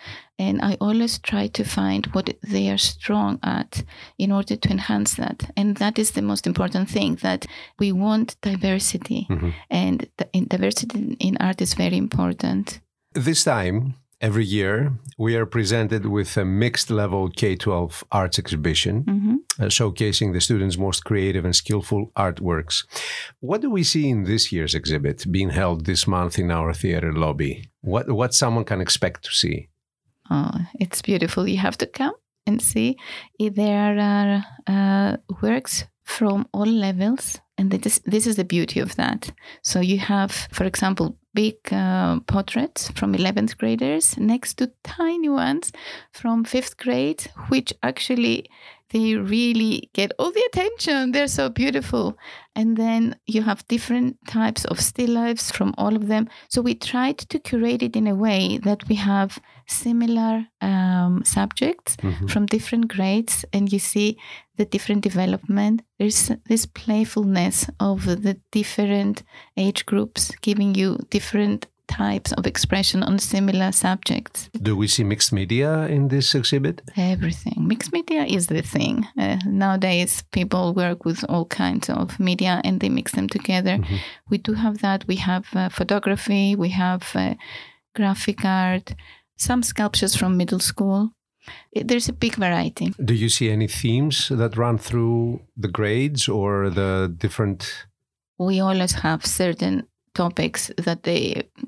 and 0.40 0.61
i 0.62 0.76
always 0.80 1.18
try 1.18 1.47
to 1.47 1.64
find 1.64 2.06
what 2.14 2.26
they 2.52 2.64
are 2.73 2.82
strong 2.94 3.38
at 3.42 3.85
in 4.18 4.32
order 4.32 4.56
to 4.56 4.70
enhance 4.70 5.14
that 5.14 5.38
and 5.56 5.76
that 5.76 5.99
is 5.99 6.12
the 6.12 6.23
most 6.30 6.47
important 6.47 6.88
thing 6.88 7.14
that 7.16 7.47
we 7.78 7.92
want 7.92 8.37
diversity 8.40 9.26
mm-hmm. 9.30 9.50
and 9.70 10.09
the, 10.16 10.26
diversity 10.54 11.16
in 11.20 11.37
art 11.38 11.61
is 11.61 11.75
very 11.75 11.97
important 11.97 12.80
this 13.14 13.44
time 13.44 13.94
Every 14.23 14.44
year, 14.44 14.92
we 15.16 15.35
are 15.35 15.47
presented 15.47 16.04
with 16.04 16.37
a 16.37 16.44
mixed 16.44 16.90
level 16.90 17.30
K 17.30 17.56
12 17.56 18.04
arts 18.12 18.38
exhibition, 18.38 19.04
mm-hmm. 19.04 19.35
uh, 19.59 19.68
showcasing 19.68 20.35
the 20.35 20.42
students' 20.42 20.76
most 20.76 21.06
creative 21.06 21.47
and 21.47 21.56
skillful 21.56 22.12
artworks. 22.14 22.85
What 23.40 23.62
do 23.62 23.70
we 23.70 23.82
see 23.82 24.11
in 24.11 24.25
this 24.25 24.52
year's 24.52 24.75
exhibit 24.75 25.25
being 25.32 25.49
held 25.49 25.87
this 25.87 26.06
month 26.06 26.38
in 26.38 26.50
our 26.50 26.75
theater 26.75 27.14
lobby? 27.14 27.70
What, 27.80 28.11
what 28.11 28.35
someone 28.35 28.66
can 28.66 28.82
expect 28.82 29.25
to 29.25 29.30
see? 29.30 29.69
Oh, 30.30 30.52
it's 30.75 31.02
beautiful. 31.02 31.49
You 31.49 31.58
have 31.58 31.78
to 31.78 31.87
come 31.87 32.14
and 32.46 32.62
see. 32.62 32.96
There 33.38 33.99
are 33.99 34.44
uh, 34.66 35.16
works 35.42 35.84
from 36.04 36.46
all 36.52 36.66
levels 36.66 37.40
and 37.56 37.70
this, 37.70 38.00
this 38.04 38.26
is 38.26 38.37
the 38.37 38.44
beauty 38.44 38.80
of 38.80 38.96
that 38.96 39.32
so 39.62 39.78
you 39.80 39.99
have 39.99 40.32
for 40.50 40.64
example 40.64 41.16
big 41.34 41.54
uh, 41.70 42.18
portraits 42.26 42.90
from 42.96 43.14
11th 43.14 43.56
graders 43.58 44.18
next 44.18 44.54
to 44.54 44.72
tiny 44.82 45.28
ones 45.28 45.70
from 46.10 46.42
fifth 46.42 46.76
grade 46.78 47.30
which 47.49 47.72
actually 47.84 48.50
they 48.90 49.16
really 49.16 49.90
get 49.94 50.12
all 50.18 50.32
the 50.32 50.49
attention. 50.52 51.12
They're 51.12 51.28
so 51.28 51.49
beautiful. 51.49 52.16
And 52.56 52.76
then 52.76 53.16
you 53.26 53.42
have 53.42 53.66
different 53.68 54.16
types 54.26 54.64
of 54.64 54.80
still 54.80 55.11
lifes 55.11 55.50
from 55.50 55.75
all 55.78 55.94
of 55.94 56.09
them. 56.09 56.28
So 56.49 56.61
we 56.61 56.75
tried 56.75 57.18
to 57.18 57.38
curate 57.38 57.82
it 57.82 57.97
in 57.97 58.06
a 58.06 58.14
way 58.14 58.59
that 58.59 58.88
we 58.88 58.97
have 58.97 59.38
similar 59.66 60.47
um, 60.61 61.23
subjects 61.25 61.97
mm-hmm. 61.97 62.26
from 62.26 62.47
different 62.47 62.88
grades, 62.88 63.44
and 63.52 63.73
you 63.73 63.78
see 63.78 64.18
the 64.56 64.64
different 64.64 65.02
development. 65.02 65.82
There's 65.99 66.32
this 66.47 66.66
playfulness 66.66 67.70
of 67.78 68.04
the 68.04 68.40
different 68.50 69.23
age 69.56 69.87
groups, 69.87 70.32
giving 70.42 70.75
you 70.75 70.99
different 71.11 71.66
types 71.90 72.32
of 72.32 72.47
expression 72.47 73.02
on 73.02 73.18
similar 73.18 73.73
subjects. 73.73 74.49
Do 74.62 74.76
we 74.76 74.87
see 74.87 75.04
mixed 75.04 75.32
media 75.32 75.87
in 75.87 76.09
this 76.09 76.35
exhibit? 76.35 76.82
Everything. 76.97 77.66
Mixed 77.66 77.92
media 77.92 78.23
is 78.25 78.47
the 78.47 78.62
thing. 78.62 79.06
Uh, 79.18 79.38
nowadays, 79.47 80.23
people 80.30 80.75
work 80.75 81.04
with 81.04 81.25
all 81.28 81.47
kinds 81.47 81.90
of 81.90 82.18
media 82.20 82.61
and 82.64 82.80
they 82.80 82.88
mix 82.88 83.12
them 83.12 83.28
together. 83.28 83.76
Mm-hmm. 83.78 83.97
We 84.30 84.38
do 84.38 84.52
have 84.54 84.78
that. 84.78 85.06
We 85.06 85.16
have 85.16 85.47
uh, 85.54 85.68
photography, 85.68 86.56
we 86.56 86.70
have 86.70 87.02
uh, 87.14 87.35
graphic 87.94 88.44
art, 88.44 88.94
some 89.37 89.62
sculptures 89.62 90.14
from 90.14 90.37
middle 90.37 90.61
school. 90.61 91.11
There's 91.75 92.09
a 92.09 92.12
big 92.12 92.35
variety. 92.37 92.92
Do 93.04 93.14
you 93.14 93.28
see 93.28 93.50
any 93.50 93.66
themes 93.66 94.28
that 94.28 94.56
run 94.56 94.78
through 94.78 95.40
the 95.56 95.68
grades 95.68 96.28
or 96.28 96.70
the 96.70 97.12
different? 97.16 97.87
We 98.38 98.61
always 98.61 98.92
have 98.92 99.25
certain 99.25 99.87
topics 100.22 100.70
that 100.86 101.02
they 101.02 101.20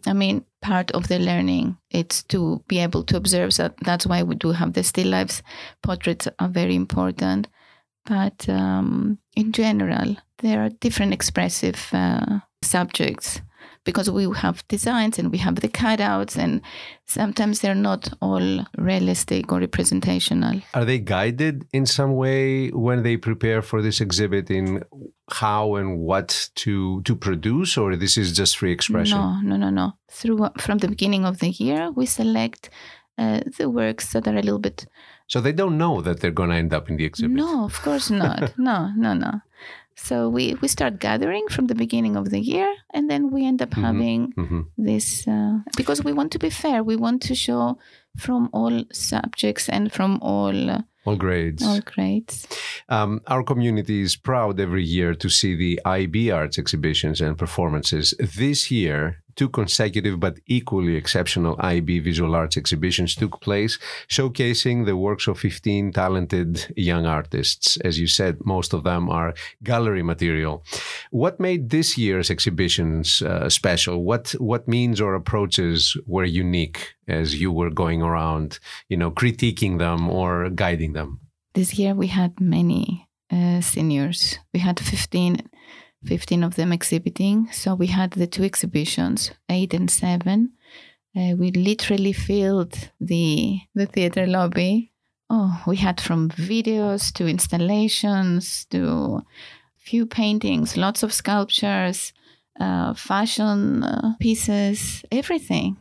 i 0.06 0.12
mean 0.12 0.44
part 0.60 0.90
of 0.92 1.08
the 1.08 1.18
learning 1.18 1.76
it's 1.90 2.22
to 2.22 2.62
be 2.68 2.78
able 2.78 3.02
to 3.02 3.16
observe 3.16 3.50
that 3.56 3.74
that's 3.86 4.06
why 4.06 4.22
we 4.22 4.34
do 4.34 4.52
have 4.52 4.72
the 4.72 4.82
still 4.82 5.08
lives 5.08 5.42
portraits 5.82 6.28
are 6.38 6.48
very 6.48 6.74
important. 6.74 7.48
But 8.06 8.48
um, 8.48 9.18
in 9.36 9.52
general 9.52 10.16
there 10.38 10.64
are 10.64 10.70
different 10.80 11.12
expressive 11.12 11.88
uh, 11.92 12.40
subjects 12.62 13.40
because 13.84 14.10
we 14.10 14.28
have 14.36 14.66
designs 14.68 15.18
and 15.18 15.30
we 15.30 15.38
have 15.38 15.56
the 15.56 15.68
cutouts 15.68 16.36
and 16.36 16.60
sometimes 17.06 17.60
they're 17.60 17.74
not 17.74 18.08
all 18.20 18.64
realistic 18.78 19.50
or 19.52 19.58
representational. 19.58 20.60
Are 20.74 20.84
they 20.84 20.98
guided 20.98 21.66
in 21.72 21.86
some 21.86 22.14
way 22.14 22.68
when 22.68 23.02
they 23.02 23.16
prepare 23.16 23.62
for 23.62 23.82
this 23.82 24.00
exhibit 24.00 24.50
in 24.50 24.84
how 25.30 25.76
and 25.76 25.98
what 25.98 26.50
to 26.56 27.02
to 27.02 27.16
produce 27.16 27.76
or 27.76 27.96
this 27.96 28.16
is 28.16 28.32
just 28.32 28.56
free 28.56 28.72
expression? 28.72 29.18
No 29.18 29.40
no 29.42 29.56
no 29.56 29.70
no. 29.70 29.92
Through 30.10 30.50
from 30.58 30.78
the 30.78 30.88
beginning 30.88 31.24
of 31.24 31.38
the 31.38 31.50
year 31.50 31.90
we 31.90 32.06
select 32.06 32.70
uh, 33.18 33.40
the 33.58 33.68
works 33.68 34.12
that 34.12 34.26
are 34.26 34.36
a 34.36 34.42
little 34.42 34.58
bit 34.58 34.86
so 35.26 35.40
they 35.40 35.52
don't 35.52 35.78
know 35.78 36.02
that 36.02 36.20
they're 36.20 36.30
going 36.30 36.50
to 36.50 36.56
end 36.56 36.74
up 36.74 36.90
in 36.90 36.96
the 36.96 37.04
exhibit? 37.04 37.36
No 37.36 37.64
of 37.64 37.80
course 37.80 38.10
not. 38.10 38.52
No 38.58 38.92
no 38.96 39.14
no 39.14 39.40
so 39.96 40.28
we, 40.28 40.54
we 40.60 40.68
start 40.68 40.98
gathering 40.98 41.46
from 41.48 41.66
the 41.66 41.74
beginning 41.74 42.16
of 42.16 42.30
the 42.30 42.40
year, 42.40 42.72
and 42.92 43.10
then 43.10 43.30
we 43.30 43.46
end 43.46 43.62
up 43.62 43.70
mm-hmm. 43.70 43.84
having 43.84 44.32
mm-hmm. 44.32 44.60
this 44.76 45.26
uh, 45.28 45.58
because 45.76 46.02
we 46.02 46.12
want 46.12 46.32
to 46.32 46.38
be 46.38 46.50
fair. 46.50 46.82
We 46.82 46.96
want 46.96 47.22
to 47.22 47.34
show 47.34 47.78
from 48.16 48.48
all 48.52 48.84
subjects 48.92 49.68
and 49.68 49.92
from 49.92 50.18
all 50.22 50.70
uh, 50.70 50.82
all 51.04 51.16
grades. 51.16 51.62
All 51.62 51.80
grades. 51.80 52.46
Um, 52.88 53.20
our 53.26 53.42
community 53.42 54.02
is 54.02 54.14
proud 54.14 54.60
every 54.60 54.84
year 54.84 55.14
to 55.14 55.28
see 55.28 55.56
the 55.56 55.80
IB 55.84 56.30
Arts 56.30 56.58
exhibitions 56.58 57.20
and 57.20 57.36
performances. 57.36 58.14
This 58.20 58.70
year, 58.70 59.21
two 59.36 59.48
consecutive 59.48 60.20
but 60.20 60.38
equally 60.46 60.96
exceptional 60.96 61.56
IB 61.60 62.00
visual 62.00 62.34
arts 62.34 62.56
exhibitions 62.56 63.14
took 63.14 63.40
place, 63.40 63.78
showcasing 64.08 64.86
the 64.86 64.96
works 64.96 65.26
of 65.26 65.38
15 65.38 65.92
talented 65.92 66.72
young 66.76 67.06
artists. 67.06 67.76
As 67.78 67.98
you 67.98 68.06
said, 68.06 68.38
most 68.44 68.72
of 68.72 68.84
them 68.84 69.08
are 69.08 69.34
gallery 69.62 70.02
material. 70.02 70.64
What 71.10 71.40
made 71.40 71.70
this 71.70 71.98
year's 71.98 72.30
exhibitions 72.30 73.22
uh, 73.22 73.48
special? 73.48 74.04
What 74.04 74.32
what 74.38 74.68
means 74.68 75.00
or 75.00 75.14
approaches 75.14 75.96
were 76.06 76.24
unique 76.24 76.94
as 77.08 77.40
you 77.40 77.52
were 77.52 77.70
going 77.70 78.02
around, 78.02 78.58
you 78.88 78.96
know, 78.96 79.10
critiquing 79.10 79.78
them 79.78 80.08
or 80.08 80.50
guiding 80.50 80.92
them? 80.92 81.20
This 81.54 81.74
year 81.74 81.94
we 81.94 82.06
had 82.06 82.40
many 82.40 83.08
uh, 83.30 83.60
seniors. 83.60 84.38
We 84.52 84.60
had 84.60 84.78
15 84.78 85.48
15 86.04 86.42
of 86.44 86.54
them 86.56 86.72
exhibiting. 86.72 87.48
So 87.52 87.74
we 87.74 87.88
had 87.88 88.12
the 88.12 88.26
two 88.26 88.44
exhibitions, 88.44 89.30
eight 89.48 89.74
and 89.74 89.90
seven. 89.90 90.52
Uh, 91.16 91.34
we 91.36 91.50
literally 91.50 92.12
filled 92.12 92.90
the 93.00 93.60
the 93.74 93.86
theater 93.86 94.26
lobby. 94.26 94.92
Oh, 95.28 95.62
we 95.66 95.76
had 95.76 96.00
from 96.00 96.30
videos 96.30 97.12
to 97.14 97.26
installations 97.26 98.66
to 98.66 99.22
few 99.76 100.06
paintings, 100.06 100.76
lots 100.76 101.02
of 101.02 101.12
sculptures, 101.12 102.12
uh, 102.60 102.94
fashion 102.94 103.82
uh, 103.82 104.14
pieces, 104.20 105.04
everything. 105.10 105.76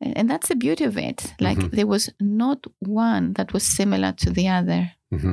And 0.00 0.30
that's 0.30 0.48
the 0.48 0.56
beauty 0.56 0.84
of 0.84 0.96
it. 0.96 1.34
Like 1.40 1.58
mm-hmm. 1.58 1.74
there 1.74 1.86
was 1.86 2.10
not 2.20 2.66
one 2.78 3.32
that 3.32 3.52
was 3.52 3.64
similar 3.64 4.12
to 4.12 4.30
the 4.30 4.48
other. 4.48 4.92
Mm-hmm. 5.12 5.32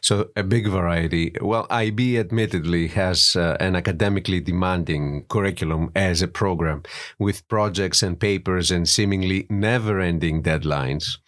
So 0.00 0.30
a 0.36 0.42
big 0.42 0.68
variety. 0.68 1.34
Well, 1.40 1.66
IB 1.70 2.18
admittedly 2.18 2.88
has 2.88 3.36
uh, 3.36 3.56
an 3.60 3.76
academically 3.76 4.40
demanding 4.40 5.24
curriculum 5.28 5.90
as 5.94 6.22
a 6.22 6.28
program 6.28 6.82
with 7.18 7.46
projects 7.48 8.02
and 8.02 8.18
papers 8.18 8.70
and 8.70 8.88
seemingly 8.88 9.46
never-ending 9.50 10.42
deadlines. 10.42 11.18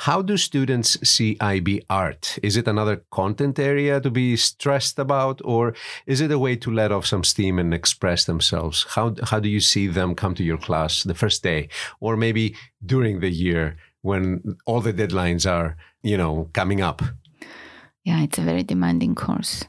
How 0.00 0.22
do 0.22 0.38
students 0.38 0.96
see 1.06 1.36
IB 1.42 1.82
art? 1.90 2.38
Is 2.42 2.56
it 2.56 2.66
another 2.66 3.04
content 3.10 3.58
area 3.58 4.00
to 4.00 4.10
be 4.10 4.34
stressed 4.36 4.98
about 4.98 5.42
or 5.44 5.74
is 6.06 6.22
it 6.22 6.30
a 6.30 6.38
way 6.38 6.56
to 6.56 6.70
let 6.70 6.90
off 6.90 7.04
some 7.04 7.22
steam 7.22 7.58
and 7.58 7.74
express 7.74 8.24
themselves? 8.24 8.86
How 8.94 9.14
how 9.24 9.40
do 9.40 9.50
you 9.50 9.60
see 9.60 9.88
them 9.88 10.14
come 10.14 10.34
to 10.36 10.42
your 10.42 10.56
class 10.56 11.02
the 11.02 11.14
first 11.14 11.42
day 11.42 11.68
or 12.00 12.16
maybe 12.16 12.56
during 12.84 13.20
the 13.20 13.28
year 13.28 13.76
when 14.00 14.56
all 14.64 14.80
the 14.80 14.94
deadlines 14.94 15.44
are, 15.44 15.76
you 16.02 16.16
know, 16.16 16.48
coming 16.54 16.80
up? 16.80 17.02
Yeah, 18.04 18.22
it's 18.22 18.38
a 18.38 18.42
very 18.42 18.62
demanding 18.62 19.14
course, 19.14 19.64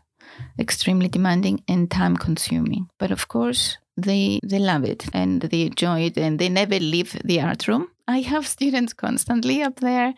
extremely 0.59 1.07
demanding 1.07 1.63
and 1.67 1.89
time 1.91 2.15
consuming. 2.15 2.87
But 2.97 3.11
of 3.11 3.27
course, 3.27 3.77
they 3.97 4.39
they 4.43 4.59
love 4.59 4.83
it 4.83 5.05
and 5.13 5.41
they 5.41 5.63
enjoy 5.63 6.01
it 6.01 6.17
and 6.17 6.39
they 6.39 6.49
never 6.49 6.79
leave 6.79 7.19
the 7.23 7.41
art 7.41 7.67
room. 7.67 7.87
I 8.07 8.21
have 8.21 8.47
students 8.57 8.93
constantly 8.93 9.61
up 9.61 9.79
there. 9.79 10.13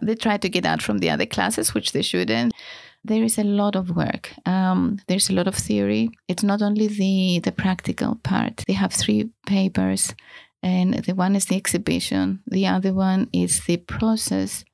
They 0.00 0.14
try 0.14 0.36
to 0.36 0.48
get 0.48 0.64
out 0.64 0.80
from 0.80 0.98
the 0.98 1.10
other 1.10 1.26
classes, 1.26 1.74
which 1.74 1.92
they 1.92 2.02
shouldn't. 2.02 2.52
There 3.04 3.24
is 3.24 3.38
a 3.38 3.44
lot 3.44 3.74
of 3.74 3.96
work. 3.96 4.32
Um, 4.46 4.98
there's 5.08 5.30
a 5.30 5.32
lot 5.32 5.48
of 5.48 5.54
theory. 5.54 6.10
It's 6.28 6.42
not 6.42 6.62
only 6.62 6.86
the 6.86 7.40
the 7.42 7.52
practical 7.52 8.16
part. 8.22 8.64
They 8.66 8.74
have 8.74 8.92
three 8.92 9.30
papers, 9.46 10.14
and 10.62 10.94
the 10.94 11.14
one 11.14 11.36
is 11.36 11.46
the 11.46 11.56
exhibition. 11.56 12.40
The 12.46 12.66
other 12.66 12.92
one 12.94 13.28
is 13.32 13.64
the 13.64 13.78
process 13.78 14.64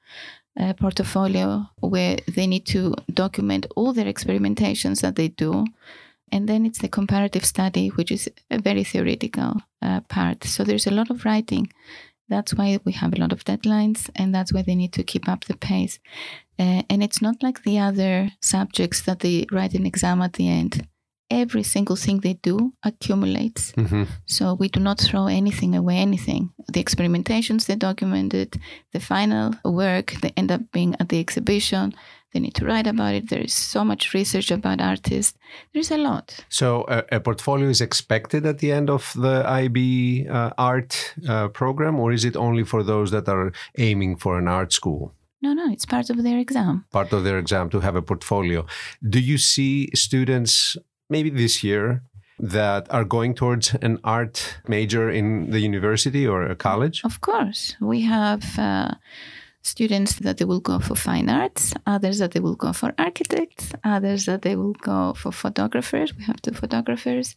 uh, 0.59 0.73
portfolio 0.75 1.67
where 1.81 2.17
they 2.29 2.47
need 2.47 2.67
to 2.67 2.95
document 3.13 3.67
all 3.77 3.93
their 3.93 4.13
experimentations 4.13 5.01
that 5.01 5.17
they 5.17 5.29
do. 5.29 5.65
And 6.33 6.49
then 6.49 6.67
it's 6.67 6.79
the 6.79 6.89
comparative 6.89 7.45
study, 7.45 7.89
which 7.89 8.11
is 8.11 8.31
a 8.51 8.59
very 8.59 8.85
theoretical 8.85 9.55
uh, 9.83 10.01
part. 10.01 10.45
So 10.45 10.65
there's 10.65 10.87
a 10.87 10.91
lot 10.91 11.11
of 11.11 11.25
writing. 11.25 11.73
That's 12.29 12.55
why 12.55 12.79
we 12.85 12.93
have 12.93 13.13
a 13.13 13.21
lot 13.21 13.33
of 13.33 13.45
deadlines, 13.45 14.09
and 14.17 14.35
that's 14.35 14.53
why 14.53 14.63
they 14.63 14.75
need 14.75 14.95
to 14.95 15.03
keep 15.03 15.29
up 15.29 15.45
the 15.45 15.57
pace. 15.57 15.99
Uh, 16.59 16.83
and 16.89 17.03
it's 17.03 17.21
not 17.21 17.43
like 17.43 17.63
the 17.63 17.79
other 17.79 18.31
subjects 18.41 19.03
that 19.03 19.21
they 19.21 19.47
write 19.53 19.75
an 19.75 19.85
exam 19.85 20.23
at 20.23 20.33
the 20.35 20.49
end 20.49 20.87
every 21.41 21.63
single 21.63 21.97
thing 21.97 22.21
they 22.21 22.35
do 22.35 22.73
accumulates. 22.83 23.73
Mm-hmm. 23.73 24.05
So 24.27 24.55
we 24.55 24.69
do 24.69 24.81
not 24.81 25.01
throw 25.01 25.27
anything 25.27 25.75
away, 25.75 25.97
anything. 25.97 26.51
The 26.73 26.83
experimentations 26.83 27.67
they 27.67 27.77
documented, 27.77 28.61
the 28.93 29.01
final 29.01 29.55
work, 29.65 30.15
they 30.23 30.33
end 30.37 30.51
up 30.51 30.63
being 30.73 30.95
at 31.01 31.09
the 31.09 31.21
exhibition. 31.21 31.95
They 32.33 32.41
need 32.41 32.55
to 32.57 32.67
write 32.67 32.89
about 32.89 33.15
it. 33.15 33.31
There 33.31 33.41
is 33.41 33.55
so 33.55 33.85
much 33.85 34.13
research 34.13 34.51
about 34.51 34.81
artists. 34.81 35.39
There's 35.73 35.93
a 35.93 35.97
lot. 35.97 36.45
So 36.49 36.85
a, 36.89 37.17
a 37.17 37.21
portfolio 37.21 37.69
is 37.69 37.81
expected 37.81 38.45
at 38.45 38.59
the 38.59 38.73
end 38.73 38.91
of 38.91 39.13
the 39.15 39.45
IB 39.47 40.27
uh, 40.29 40.51
art 40.59 41.15
uh, 41.29 41.49
program, 41.49 42.01
or 42.01 42.13
is 42.13 42.25
it 42.25 42.37
only 42.37 42.65
for 42.65 42.83
those 42.83 43.13
that 43.13 43.29
are 43.29 43.53
aiming 43.79 44.17
for 44.17 44.37
an 44.37 44.49
art 44.49 44.73
school? 44.73 45.15
No, 45.45 45.53
no, 45.53 45.71
it's 45.71 45.85
part 45.85 46.09
of 46.09 46.23
their 46.23 46.39
exam. 46.39 46.87
Part 46.91 47.13
of 47.13 47.23
their 47.23 47.39
exam 47.39 47.69
to 47.71 47.81
have 47.81 47.97
a 47.97 48.03
portfolio. 48.03 48.65
Do 49.07 49.21
you 49.21 49.37
see 49.37 49.91
students 49.95 50.79
maybe 51.09 51.31
this 51.31 51.63
year 51.63 52.03
that 52.39 52.91
are 52.91 53.05
going 53.05 53.35
towards 53.35 53.75
an 53.81 53.99
art 54.03 54.59
major 54.67 55.11
in 55.11 55.51
the 55.51 55.61
university 55.61 56.27
or 56.27 56.43
a 56.43 56.57
college? 56.57 57.03
Of 57.05 57.21
course. 57.21 57.77
We 57.81 58.03
have 58.03 58.59
uh, 58.59 58.95
students 59.63 60.17
that 60.17 60.39
they 60.39 60.45
will 60.45 60.61
go 60.61 60.79
for 60.79 60.95
fine 60.95 61.29
arts, 61.29 61.75
others 61.87 62.19
that 62.19 62.33
they 62.33 62.41
will 62.41 62.57
go 62.57 62.73
for 62.73 62.93
architects, 62.99 63.73
others 63.85 64.27
that 64.27 64.43
they 64.43 64.57
will 64.57 64.75
go 64.75 65.15
for 65.15 65.33
photographers. 65.33 66.15
We 66.17 66.25
have 66.25 66.41
two 66.43 66.53
photographers. 66.53 67.37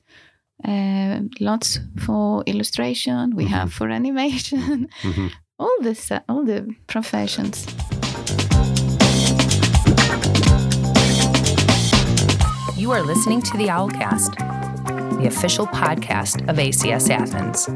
Uh, 0.64 1.22
lots 1.40 1.80
for 1.98 2.44
illustration. 2.46 3.36
We 3.36 3.46
mm-hmm. 3.46 3.54
have 3.54 3.74
for 3.74 3.90
animation. 4.00 4.90
Mm-hmm. 5.02 5.28
all 5.60 5.78
this, 5.82 6.12
uh, 6.12 6.22
all 6.28 6.44
the 6.44 6.76
professions. 6.88 7.68
You 12.88 12.94
are 12.94 13.04
listening 13.04 13.42
to 13.42 13.58
the 13.58 13.68
Owlcast, 13.68 14.38
the 15.20 15.28
official 15.28 15.68
podcast 15.68 16.48
of 16.48 16.56
ACS 16.56 17.10
Athens. 17.10 17.68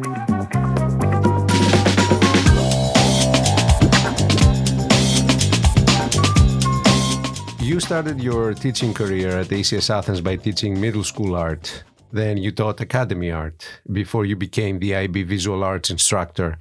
You 7.61 7.81
started 7.81 8.21
your 8.21 8.53
teaching 8.53 8.93
career 8.93 9.31
at 9.39 9.47
ACS 9.47 9.89
Athens 9.89 10.21
by 10.21 10.37
teaching 10.37 10.79
middle 10.79 11.03
school 11.03 11.35
art. 11.35 11.83
Then 12.13 12.37
you 12.37 12.53
taught 12.53 12.79
academy 12.79 13.31
art 13.31 13.67
before 13.91 14.23
you 14.23 14.37
became 14.37 14.79
the 14.79 14.95
IB 14.95 15.23
visual 15.23 15.65
arts 15.65 15.89
instructor. 15.89 16.57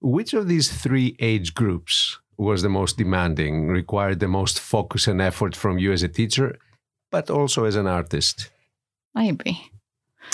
Which 0.00 0.34
of 0.34 0.46
these 0.46 0.70
three 0.70 1.16
age 1.18 1.52
groups 1.52 2.16
was 2.36 2.62
the 2.62 2.68
most 2.68 2.96
demanding, 2.96 3.66
required 3.66 4.20
the 4.20 4.28
most 4.28 4.60
focus 4.60 5.08
and 5.08 5.20
effort 5.20 5.56
from 5.56 5.78
you 5.78 5.90
as 5.90 6.04
a 6.04 6.08
teacher, 6.08 6.60
but 7.10 7.30
also 7.30 7.64
as 7.64 7.76
an 7.76 7.86
artist? 7.86 8.50
IB. 9.14 9.40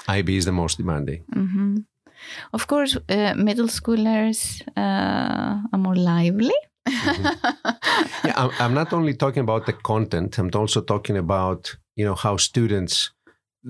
IB 0.08 0.36
is 0.36 0.44
the 0.44 0.52
most 0.52 0.78
demanding. 0.78 1.24
hmm 1.32 1.78
Of 2.52 2.66
course, 2.66 2.96
uh, 3.08 3.34
middle 3.36 3.68
schoolers 3.68 4.62
uh, 4.76 5.60
are 5.72 5.78
more 5.78 5.96
lively. 5.96 6.54
yeah, 6.86 8.32
I'm, 8.36 8.50
I'm 8.58 8.74
not 8.74 8.92
only 8.92 9.14
talking 9.14 9.42
about 9.42 9.66
the 9.66 9.72
content. 9.72 10.38
I'm 10.38 10.50
also 10.54 10.80
talking 10.80 11.16
about 11.16 11.76
you 11.96 12.04
know 12.04 12.14
how 12.14 12.36
students 12.36 13.10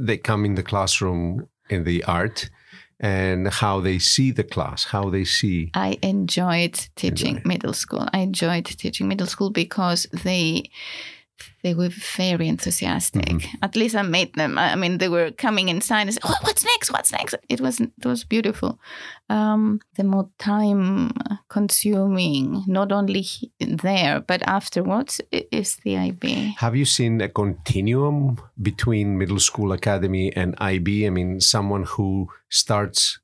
they 0.07 0.19
come 0.19 0.45
in 0.45 0.55
the 0.55 0.63
classroom 0.63 1.49
in 1.71 1.85
the 1.85 2.05
art 2.05 2.51
and 3.01 3.49
how 3.49 3.81
they 3.81 3.99
see 3.99 4.31
the 4.33 4.45
class, 4.45 4.85
how 4.87 5.11
they 5.11 5.25
see. 5.25 5.71
I 5.75 5.99
enjoyed 6.03 6.89
teaching 6.97 7.43
middle 7.45 7.73
school. 7.73 8.09
I 8.13 8.19
enjoyed 8.19 8.67
teaching 8.67 9.09
middle 9.09 9.27
school 9.27 9.51
because 9.51 10.07
they 10.25 10.71
they 11.63 11.75
were 11.75 11.89
very 12.17 12.49
enthusiastic. 12.49 13.25
Mm-hmm. 13.25 13.57
At 13.63 13.77
least 13.77 13.97
I 13.97 14.03
made 14.03 14.35
them. 14.35 14.59
I 14.59 14.77
mean, 14.77 14.99
they 14.99 15.09
were 15.09 15.31
coming 15.33 15.69
inside 15.69 16.03
and 16.03 16.13
saying, 16.13 16.23
oh, 16.25 16.37
"What's 16.43 16.65
next? 16.65 16.93
What's 16.93 17.13
next?" 17.13 17.35
It 17.49 17.61
was 17.61 17.81
it 17.81 18.05
was 18.05 18.25
beautiful. 18.25 18.79
Um, 19.29 19.81
the 19.97 20.05
more 20.05 20.29
time 20.39 21.13
consuming, 21.49 22.65
not 22.67 22.93
only 22.93 23.27
there 23.59 24.21
but 24.21 24.43
afterwards, 24.43 25.21
is 25.31 25.77
the 25.85 25.97
IB. 25.97 26.57
Have 26.59 26.77
you 26.77 26.85
seen 26.85 27.21
a 27.21 27.29
continuum 27.29 28.39
between 28.61 29.19
middle 29.19 29.41
school 29.41 29.73
academy 29.73 30.35
and 30.37 30.55
IB? 30.59 31.07
I 31.07 31.11
mean, 31.11 31.41
someone 31.41 31.85
who 31.85 32.29
starts 32.51 33.19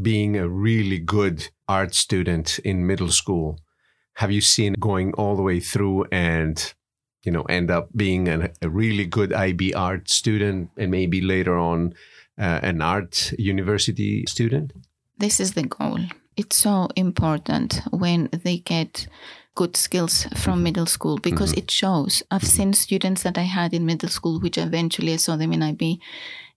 being 0.00 0.36
a 0.36 0.48
really 0.48 0.98
good 0.98 1.48
art 1.68 1.94
student 1.94 2.58
in 2.60 2.86
middle 2.86 3.10
school, 3.10 3.58
have 4.14 4.30
you 4.30 4.40
seen 4.40 4.74
going 4.80 5.12
all 5.14 5.36
the 5.36 5.42
way 5.42 5.60
through 5.60 6.06
and 6.10 6.72
you 7.22 7.32
know 7.32 7.42
end 7.42 7.70
up 7.70 7.88
being 7.94 8.28
an, 8.28 8.50
a 8.60 8.68
really 8.68 9.06
good 9.06 9.32
IB 9.32 9.74
art 9.74 10.10
student 10.10 10.70
and 10.76 10.90
maybe 10.90 11.20
later 11.20 11.56
on 11.56 11.94
uh, 12.38 12.60
an 12.62 12.80
art 12.80 13.32
university 13.38 14.24
student? 14.26 14.72
this 15.22 15.38
is 15.38 15.52
the 15.52 15.62
goal. 15.62 16.00
It's 16.36 16.56
so 16.56 16.88
important 16.96 17.80
when 17.90 18.28
they 18.32 18.58
get 18.58 19.06
good 19.54 19.76
skills 19.76 20.24
from 20.34 20.54
mm-hmm. 20.54 20.62
middle 20.64 20.86
school 20.86 21.18
because 21.18 21.50
mm-hmm. 21.50 21.60
it 21.60 21.70
shows. 21.70 22.22
I've 22.30 22.42
mm-hmm. 22.42 22.56
seen 22.56 22.72
students 22.72 23.22
that 23.22 23.38
I 23.38 23.42
had 23.42 23.72
in 23.72 23.86
middle 23.86 24.08
school, 24.08 24.40
which 24.40 24.58
eventually 24.58 25.12
I 25.12 25.16
saw 25.16 25.36
them 25.36 25.52
in 25.52 25.62
IB, 25.62 26.00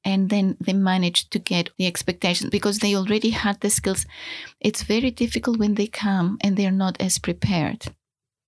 and 0.04 0.30
then 0.30 0.58
they 0.60 0.74
managed 0.74 1.32
to 1.32 1.40
get 1.40 1.70
the 1.78 1.86
expectations 1.86 2.50
because 2.50 2.80
they 2.80 2.96
already 2.96 3.30
had 3.30 3.62
the 3.62 3.70
skills. 3.70 4.06
It's 4.60 4.84
very 4.84 5.12
difficult 5.12 5.60
when 5.60 5.76
they 5.76 5.88
come 5.88 6.38
and 6.42 6.58
they're 6.58 6.72
not 6.72 7.00
as 7.00 7.20
prepared. 7.20 7.88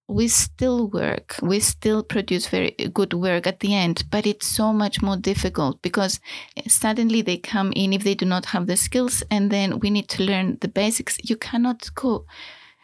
We 0.09 0.29
still 0.29 0.87
work, 0.87 1.35
we 1.41 1.59
still 1.59 2.01
produce 2.01 2.47
very 2.47 2.71
good 2.71 3.13
work 3.13 3.45
at 3.45 3.59
the 3.59 3.73
end, 3.73 4.05
but 4.09 4.25
it's 4.25 4.47
so 4.47 4.71
much 4.71 5.01
more 5.01 5.17
difficult 5.17 5.81
because 5.81 6.21
suddenly 6.67 7.21
they 7.21 7.37
come 7.37 7.73
in 7.75 7.91
if 7.91 8.03
they 8.03 8.15
do 8.15 8.25
not 8.25 8.45
have 8.45 8.67
the 8.67 8.77
skills 8.77 9.21
and 9.29 9.51
then 9.51 9.79
we 9.79 9.89
need 9.89 10.07
to 10.09 10.23
learn 10.23 10.57
the 10.61 10.69
basics. 10.69 11.17
You 11.23 11.35
cannot 11.35 11.89
go 11.93 12.25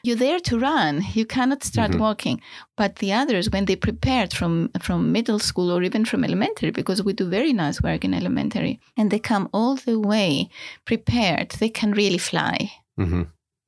you're 0.04 0.18
there 0.18 0.40
to 0.42 0.60
run 0.60 1.02
you 1.14 1.26
cannot 1.26 1.64
start 1.64 1.96
walking. 1.96 2.42
But 2.76 2.98
the 2.98 3.14
others 3.14 3.50
when 3.50 3.66
they 3.66 3.78
prepared 3.78 4.34
from 4.34 4.70
from 4.82 5.14
middle 5.14 5.40
school 5.40 5.72
or 5.72 5.82
even 5.82 6.04
from 6.04 6.26
elementary 6.26 6.72
because 6.72 7.02
we 7.02 7.14
do 7.14 7.30
very 7.30 7.54
nice 7.54 7.82
work 7.82 8.04
in 8.04 8.14
elementary 8.14 8.82
and 8.98 9.10
they 9.10 9.20
come 9.20 9.48
all 9.54 9.76
the 9.76 9.98
way 9.98 10.50
prepared 10.84 11.52
they 11.52 11.70
can 11.70 11.94
really 11.94 12.18
fly. 12.18 12.72
Hmm 12.98 13.24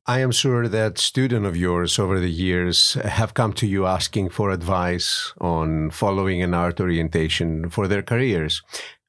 I 0.07 0.19
am 0.19 0.29
sure 0.29 0.67
that 0.67 0.99
students 0.99 1.47
of 1.47 1.57
yours 1.57 1.97
over 1.97 2.19
the 2.19 2.29
years 2.29 2.93
have 2.93 3.33
come 3.33 3.53
to 3.53 3.65
you 3.65 3.87
asking 3.87 4.29
for 4.29 4.51
advice 4.51 5.33
on 5.41 5.89
following 5.89 6.43
an 6.43 6.53
art 6.53 6.79
orientation 6.79 7.71
for 7.71 7.87
their 7.87 8.03
careers. 8.03 8.61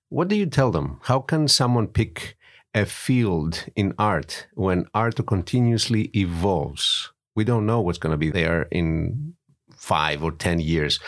What 0.08 0.28
do 0.28 0.36
you 0.36 0.46
tell 0.46 0.70
them? 0.70 1.00
How 1.02 1.20
can 1.20 1.48
someone 1.48 1.88
pick 1.88 2.38
a 2.74 2.86
field 2.86 3.66
in 3.76 3.92
art 3.98 4.46
when 4.54 4.86
art 4.94 5.20
continuously 5.26 6.10
evolves? 6.14 7.12
We 7.34 7.44
don't 7.44 7.66
know 7.66 7.82
what's 7.82 7.98
going 7.98 8.14
to 8.14 8.16
be 8.16 8.30
there 8.30 8.62
in 8.70 9.34
five 9.76 10.24
or 10.24 10.32
10 10.32 10.60
years. 10.60 10.98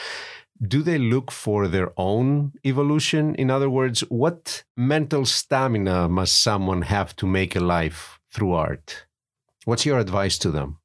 Do 0.61 0.83
they 0.83 0.99
look 0.99 1.31
for 1.31 1.67
their 1.67 1.93
own 1.97 2.53
evolution? 2.63 3.35
In 3.37 3.51
other 3.51 3.71
words, 3.71 4.01
what 4.11 4.65
mental 4.77 5.25
stamina 5.25 6.11
must 6.11 6.43
someone 6.43 6.83
have 6.83 7.17
to 7.17 7.27
make 7.27 7.57
a 7.57 7.61
life 7.61 8.21
through 8.31 8.53
art? 8.53 9.07
What's 9.69 9.85
your 9.85 9.99
advice 9.99 10.39
to 10.39 10.51
them? 10.51 10.79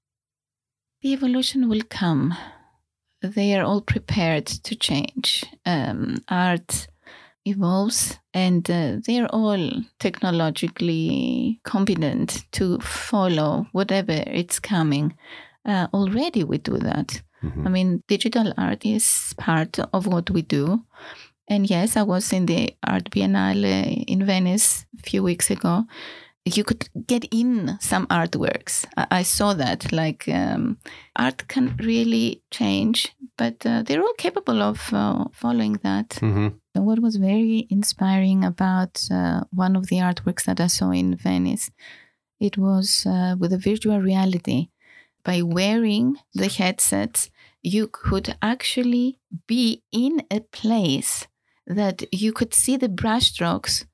the 1.01 1.11
evolution 1.13 1.67
will 1.69 1.83
come. 1.89 2.33
They 3.21 3.53
are 3.57 3.63
all 3.65 3.81
prepared 3.81 4.45
to 4.67 4.73
change. 4.75 5.43
Um, 5.65 6.23
art 6.29 6.87
evolves 7.45 8.19
and 8.33 8.69
uh, 8.71 8.97
they 9.05 9.19
are 9.19 9.27
all 9.27 9.69
technologically 9.99 11.59
competent 11.63 12.45
to 12.53 12.79
follow 12.79 13.67
whatever 13.73 14.23
it's 14.27 14.59
coming 14.59 15.13
uh, 15.65 15.87
already 15.93 16.43
we 16.43 16.57
do 16.57 16.77
that. 16.89 17.21
Mhm. 17.43 17.65
i 17.67 17.69
mean 17.69 17.89
digital 18.07 18.53
art 18.57 18.85
is 18.85 19.33
part 19.37 19.73
of 19.95 20.07
what 20.07 20.29
we 20.29 20.41
do. 20.41 20.65
And 21.53 21.69
yes 21.69 21.97
i 21.97 22.03
was 22.13 22.31
in 22.33 22.45
the 22.45 22.61
art 22.93 23.05
biennale 23.11 24.03
in 24.13 24.25
venice 24.25 24.85
a 24.99 25.01
few 25.09 25.21
weeks 25.29 25.51
ago 25.51 25.73
you 26.45 26.63
could 26.63 26.89
get 27.07 27.25
in 27.31 27.77
some 27.79 28.05
artworks. 28.07 28.85
I, 28.97 29.07
I 29.11 29.23
saw 29.23 29.53
that. 29.53 29.91
Like 29.91 30.27
um, 30.27 30.77
art 31.15 31.47
can 31.47 31.75
really 31.77 32.41
change, 32.51 33.15
but 33.37 33.65
uh, 33.65 33.83
they're 33.83 34.01
all 34.01 34.13
capable 34.17 34.61
of 34.61 34.93
uh, 34.93 35.25
following 35.31 35.79
that. 35.83 36.17
hmm 36.19 36.47
What 36.75 36.99
was 36.99 37.15
very 37.17 37.67
inspiring 37.69 38.43
about 38.43 39.07
uh, 39.11 39.43
one 39.51 39.75
of 39.77 39.87
the 39.87 39.97
artworks 40.09 40.43
that 40.45 40.59
I 40.59 40.67
saw 40.67 40.89
in 40.91 41.15
Venice, 41.15 41.71
it 42.39 42.57
was 42.57 43.05
uh, 43.05 43.35
with 43.39 43.53
a 43.53 43.57
virtual 43.69 43.99
reality. 44.01 44.69
By 45.23 45.41
wearing 45.41 46.17
the 46.33 46.49
headsets, 46.49 47.29
you 47.61 47.87
could 47.87 48.35
actually 48.41 49.19
be 49.47 49.83
in 49.91 50.23
a 50.29 50.41
place 50.41 51.27
that 51.65 52.03
you 52.11 52.33
could 52.33 52.53
see 52.53 52.75
the 52.77 52.89
brushstrokes 52.89 53.85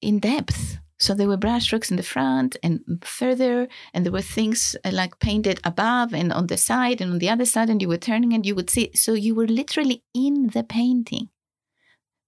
in 0.00 0.18
depth. 0.18 0.78
So 0.98 1.12
there 1.12 1.28
were 1.28 1.36
brushstrokes 1.36 1.90
in 1.90 1.96
the 1.96 2.02
front 2.02 2.56
and 2.62 2.80
further, 3.04 3.68
and 3.92 4.04
there 4.04 4.12
were 4.12 4.22
things 4.22 4.76
uh, 4.84 4.90
like 4.92 5.18
painted 5.18 5.60
above 5.64 6.14
and 6.14 6.32
on 6.32 6.46
the 6.46 6.56
side 6.56 7.00
and 7.00 7.12
on 7.12 7.18
the 7.18 7.28
other 7.28 7.44
side, 7.44 7.68
and 7.68 7.82
you 7.82 7.88
were 7.88 7.98
turning 7.98 8.32
and 8.32 8.46
you 8.46 8.54
would 8.54 8.70
see. 8.70 8.90
So 8.94 9.14
you 9.14 9.34
were 9.34 9.46
literally 9.46 10.04
in 10.14 10.48
the 10.48 10.62
painting. 10.62 11.30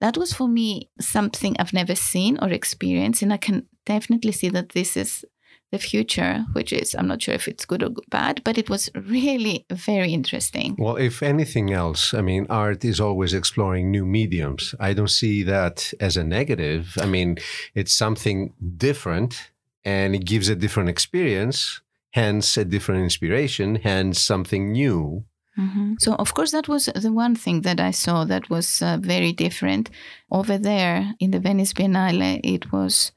That 0.00 0.16
was 0.16 0.32
for 0.32 0.48
me 0.48 0.90
something 1.00 1.56
I've 1.58 1.72
never 1.72 1.94
seen 1.94 2.38
or 2.42 2.50
experienced, 2.50 3.22
and 3.22 3.32
I 3.32 3.38
can 3.38 3.66
definitely 3.86 4.32
see 4.32 4.48
that 4.50 4.70
this 4.70 4.96
is 4.96 5.24
the 5.72 5.78
future, 5.78 6.44
which 6.52 6.72
is 6.72 6.94
I'm 6.94 7.08
not 7.08 7.22
sure 7.22 7.34
if 7.34 7.48
it's 7.48 7.64
good 7.64 7.82
or 7.82 7.90
bad, 8.08 8.42
but 8.44 8.58
it 8.58 8.70
was 8.70 8.88
really 8.94 9.66
very 9.70 10.12
interesting. 10.12 10.76
Well, 10.78 10.96
if 10.96 11.22
anything 11.22 11.72
else, 11.72 12.14
I 12.14 12.20
mean, 12.20 12.46
art 12.48 12.84
is 12.84 13.00
always 13.00 13.34
exploring 13.34 13.90
new 13.90 14.06
mediums. 14.06 14.74
I 14.78 14.92
don't 14.92 15.10
see 15.10 15.42
that 15.44 15.92
as 16.00 16.16
a 16.16 16.24
negative. 16.24 16.96
I 17.00 17.06
mean, 17.06 17.38
it's 17.74 17.94
something 17.94 18.52
different 18.76 19.50
and 19.84 20.14
it 20.14 20.24
gives 20.24 20.48
a 20.48 20.56
different 20.56 20.88
experience, 20.88 21.80
hence 22.10 22.56
a 22.56 22.64
different 22.64 23.02
inspiration, 23.02 23.76
hence 23.76 24.20
something 24.20 24.72
new. 24.72 25.24
Mhm. 25.58 25.96
So, 25.98 26.14
of 26.14 26.34
course, 26.34 26.50
that 26.50 26.68
was 26.68 26.86
the 26.94 27.12
one 27.12 27.34
thing 27.34 27.62
that 27.62 27.80
I 27.80 27.90
saw 27.90 28.24
that 28.24 28.50
was 28.50 28.82
uh, 28.82 28.98
very 29.00 29.32
different. 29.32 29.90
Over 30.30 30.58
there 30.58 31.14
in 31.18 31.30
the 31.30 31.40
Venice 31.40 31.72
Biennale, 31.72 32.40
it 32.44 32.72
was 32.72 33.12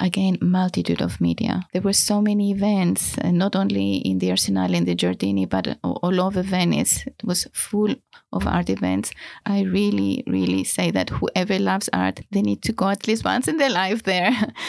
again 0.00 0.38
multitude 0.40 1.00
of 1.00 1.20
media. 1.20 1.62
There 1.72 1.82
were 1.82 1.92
so 1.92 2.20
many 2.20 2.50
events, 2.50 3.16
and 3.18 3.38
not 3.38 3.54
only 3.54 3.96
in 3.96 4.18
the 4.18 4.30
arsenal 4.30 4.74
and 4.74 4.86
the 4.86 4.94
Giardini, 4.94 5.48
but 5.48 5.68
uh, 5.68 5.74
all 5.82 6.20
over 6.20 6.42
Venice. 6.42 7.06
It 7.06 7.22
was 7.24 7.46
full 7.52 7.94
of 8.32 8.46
art 8.46 8.70
events. 8.70 9.12
I 9.46 9.62
really, 9.62 10.24
really 10.26 10.64
say 10.64 10.90
that 10.90 11.10
whoever 11.10 11.58
loves 11.58 11.88
art, 11.92 12.20
they 12.30 12.42
need 12.42 12.62
to 12.62 12.72
go 12.72 12.88
at 12.88 13.06
least 13.06 13.24
once 13.24 13.48
in 13.48 13.58
their 13.58 13.70
life 13.70 14.02
there. 14.02 14.52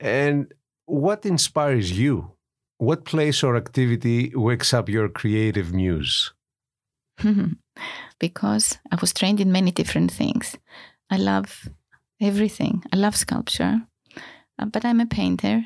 And 0.00 0.52
what 0.86 1.24
inspires 1.24 1.96
you? 1.98 2.32
What 2.78 3.04
place 3.04 3.42
or 3.42 3.56
activity 3.56 4.32
wakes 4.34 4.74
up 4.74 4.88
your 4.88 5.08
creative 5.08 5.72
muse? 5.72 6.32
because 8.18 8.78
I 8.90 8.96
was 9.00 9.12
trained 9.12 9.40
in 9.40 9.52
many 9.52 9.70
different 9.70 10.10
things. 10.10 10.56
I 11.10 11.16
love 11.16 11.68
everything. 12.20 12.82
I 12.92 12.96
love 12.96 13.16
sculpture, 13.16 13.82
uh, 14.58 14.66
but 14.66 14.84
I'm 14.84 15.00
a 15.00 15.06
painter 15.06 15.64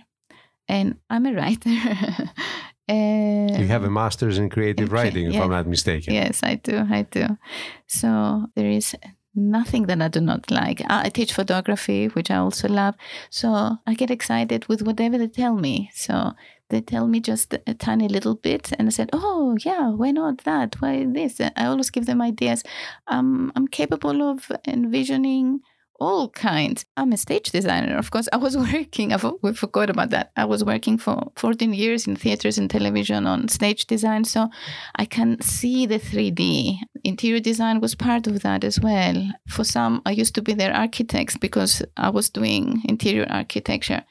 and 0.68 0.96
I'm 1.11 1.27
a 1.27 1.35
writer. 1.35 1.70
you 2.88 3.66
have 3.66 3.85
a 3.85 3.90
master's 3.90 4.38
in 4.38 4.48
creative 4.48 4.88
in, 4.88 4.92
writing, 4.92 5.33
if 5.33 5.40
I'm 5.40 5.51
not 5.51 5.66
mistaken. 5.66 6.14
Yes, 6.14 6.40
I 6.42 6.57
do. 6.57 6.87
I 6.90 7.03
do. 7.03 7.38
So 7.87 8.46
there 8.55 8.70
is 8.70 8.94
nothing 9.35 9.87
that 9.87 10.03
I 10.03 10.09
do 10.09 10.20
not 10.20 10.51
like. 10.51 10.83
I 10.88 11.09
teach 11.11 11.33
photography, 11.33 12.07
which 12.09 12.31
I 12.31 12.37
also 12.37 12.68
love. 12.68 12.94
So 13.31 13.79
I 13.87 13.94
get 13.94 14.11
excited 14.11 14.66
with 14.68 14.83
whatever 14.83 15.18
they 15.18 15.29
tell 15.29 15.55
me. 15.55 15.90
So 15.94 16.33
they 16.70 16.81
tell 16.81 17.07
me 17.07 17.20
just 17.20 17.55
a 17.66 17.74
tiny 17.74 18.09
little 18.09 18.35
bit, 18.35 18.72
and 18.79 18.88
I 18.88 18.90
said, 18.90 19.11
"Oh 19.12 19.57
yeah, 19.64 19.88
why 19.90 20.11
not 20.11 20.44
that? 20.44 20.77
Why 20.81 21.07
this?" 21.07 21.40
I 21.40 21.64
always 21.64 21.90
give 21.90 22.07
them 22.07 22.20
ideas. 22.20 22.62
Um, 23.07 23.53
I'm 23.57 23.68
capable 23.68 24.22
of 24.22 24.53
envisioning 24.66 25.61
all 25.99 26.29
kinds. 26.29 26.85
I'm 26.97 27.13
a 27.13 27.17
stage 27.17 27.51
designer, 27.51 27.97
of 27.97 28.11
course. 28.11 28.29
I 28.33 28.37
was 28.37 28.57
working, 28.57 29.13
I 29.13 29.33
we 29.43 29.53
forgot 29.53 29.91
about 29.91 30.11
that. 30.11 30.33
I 30.37 30.45
was 30.45 30.65
working 30.65 30.99
for 30.99 31.31
14 31.37 31.73
years 31.73 32.07
in 32.07 32.17
theaters 32.17 32.59
and 32.59 32.71
television 32.71 33.27
on 33.27 33.49
stage 33.49 33.87
design. 33.87 34.25
So 34.25 34.49
I 34.97 35.05
can 35.05 35.41
see 35.41 35.87
the 35.87 35.99
3D. 35.99 36.79
Interior 37.05 37.41
design 37.41 37.81
was 37.81 37.95
part 37.95 38.27
of 38.27 38.43
that 38.43 38.65
as 38.65 38.81
well. 38.81 39.33
For 39.49 39.65
some, 39.65 40.03
I 40.07 40.13
used 40.13 40.35
to 40.37 40.43
be 40.43 40.55
their 40.55 40.75
architects 40.75 41.37
because 41.37 41.83
I 41.97 42.11
was 42.11 42.31
doing 42.31 42.83
interior 42.89 43.27
architecture 43.29 44.05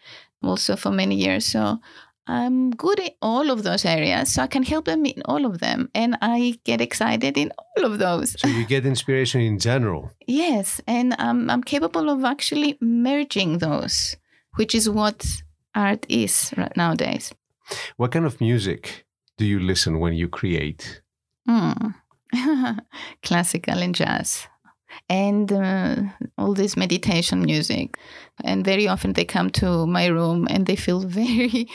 also 0.44 0.76
for 0.76 0.92
many 0.92 1.16
years. 1.16 1.46
So 1.46 1.80
I'm 2.28 2.72
good 2.72 3.00
in 3.00 3.12
all 3.22 3.50
of 3.50 3.64
those 3.64 3.86
areas, 3.86 4.34
so 4.34 4.44
I 4.44 4.48
can 4.48 4.64
help 4.64 4.86
them 4.86 5.06
in 5.06 5.22
all 5.26 5.46
of 5.46 5.60
them. 5.60 5.90
And 5.96 6.18
I 6.22 6.60
get 6.64 6.82
excited 6.82 7.38
in 7.38 7.52
all 7.58 7.86
of 7.86 8.00
those. 8.00 8.40
So 8.40 8.48
you 8.48 8.66
get 8.66 8.86
inspiration 8.86 9.42
in 9.42 9.60
general? 9.60 10.12
yes. 10.28 10.82
And 10.88 11.16
um, 11.20 11.50
I'm 11.50 11.64
capable 11.64 12.10
of 12.10 12.24
actually 12.24 12.78
merging 12.82 13.60
those, 13.60 14.16
which 14.56 14.76
is 14.76 14.90
what 14.90 15.42
art 15.74 16.06
is 16.10 16.54
right 16.58 16.76
nowadays. 16.76 17.34
What 17.98 18.12
kind 18.12 18.26
of 18.26 18.40
music 18.42 19.06
do 19.38 19.46
you 19.46 19.60
listen 19.60 20.00
when 20.00 20.14
you 20.14 20.28
create? 20.28 21.02
Mm. 21.48 21.96
Classical 23.24 23.80
and 23.80 23.96
jazz 23.96 24.48
and 25.10 25.52
uh, 25.52 25.96
all 26.38 26.54
this 26.54 26.76
meditation 26.78 27.42
music. 27.42 27.98
And 28.44 28.64
very 28.64 28.88
often 28.88 29.14
they 29.14 29.26
come 29.26 29.50
to 29.52 29.88
my 29.88 30.08
room 30.08 30.48
and 30.50 30.66
they 30.66 30.76
feel 30.76 31.00
very 31.08 31.68